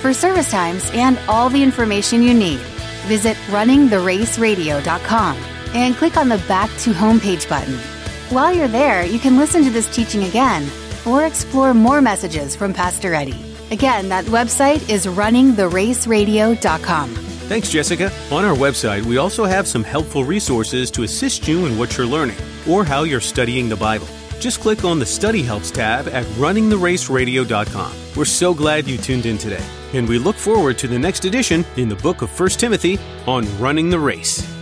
For 0.00 0.12
service 0.12 0.50
times 0.50 0.90
and 0.94 1.18
all 1.28 1.48
the 1.48 1.62
information 1.62 2.22
you 2.22 2.34
need, 2.34 2.60
visit 3.06 3.36
runningtheraceradio.com 3.48 5.36
and 5.74 5.96
click 5.96 6.16
on 6.16 6.28
the 6.28 6.38
Back 6.48 6.70
to 6.80 6.90
Homepage 6.90 7.48
button. 7.48 7.91
While 8.32 8.52
you're 8.54 8.66
there, 8.66 9.04
you 9.04 9.18
can 9.18 9.36
listen 9.36 9.62
to 9.62 9.68
this 9.68 9.94
teaching 9.94 10.24
again 10.24 10.66
or 11.04 11.26
explore 11.26 11.74
more 11.74 12.00
messages 12.00 12.56
from 12.56 12.72
Pastor 12.72 13.12
Eddie. 13.12 13.44
Again, 13.70 14.08
that 14.08 14.24
website 14.24 14.88
is 14.88 15.04
runningtheraceradio.com. 15.04 17.14
Thanks, 17.14 17.68
Jessica. 17.68 18.10
On 18.30 18.42
our 18.42 18.56
website, 18.56 19.04
we 19.04 19.18
also 19.18 19.44
have 19.44 19.68
some 19.68 19.84
helpful 19.84 20.24
resources 20.24 20.90
to 20.92 21.02
assist 21.02 21.46
you 21.46 21.66
in 21.66 21.76
what 21.76 21.98
you're 21.98 22.06
learning 22.06 22.38
or 22.66 22.86
how 22.86 23.02
you're 23.02 23.20
studying 23.20 23.68
the 23.68 23.76
Bible. 23.76 24.08
Just 24.40 24.60
click 24.60 24.82
on 24.82 24.98
the 24.98 25.04
Study 25.04 25.42
Helps 25.42 25.70
tab 25.70 26.08
at 26.08 26.24
runningtheraceradio.com. 26.38 27.92
We're 28.16 28.24
so 28.24 28.54
glad 28.54 28.88
you 28.88 28.96
tuned 28.96 29.26
in 29.26 29.36
today, 29.36 29.62
and 29.92 30.08
we 30.08 30.18
look 30.18 30.36
forward 30.36 30.78
to 30.78 30.88
the 30.88 30.98
next 30.98 31.26
edition 31.26 31.66
in 31.76 31.90
the 31.90 31.96
book 31.96 32.22
of 32.22 32.40
1 32.40 32.48
Timothy 32.48 32.98
on 33.26 33.44
running 33.58 33.90
the 33.90 33.98
race. 33.98 34.61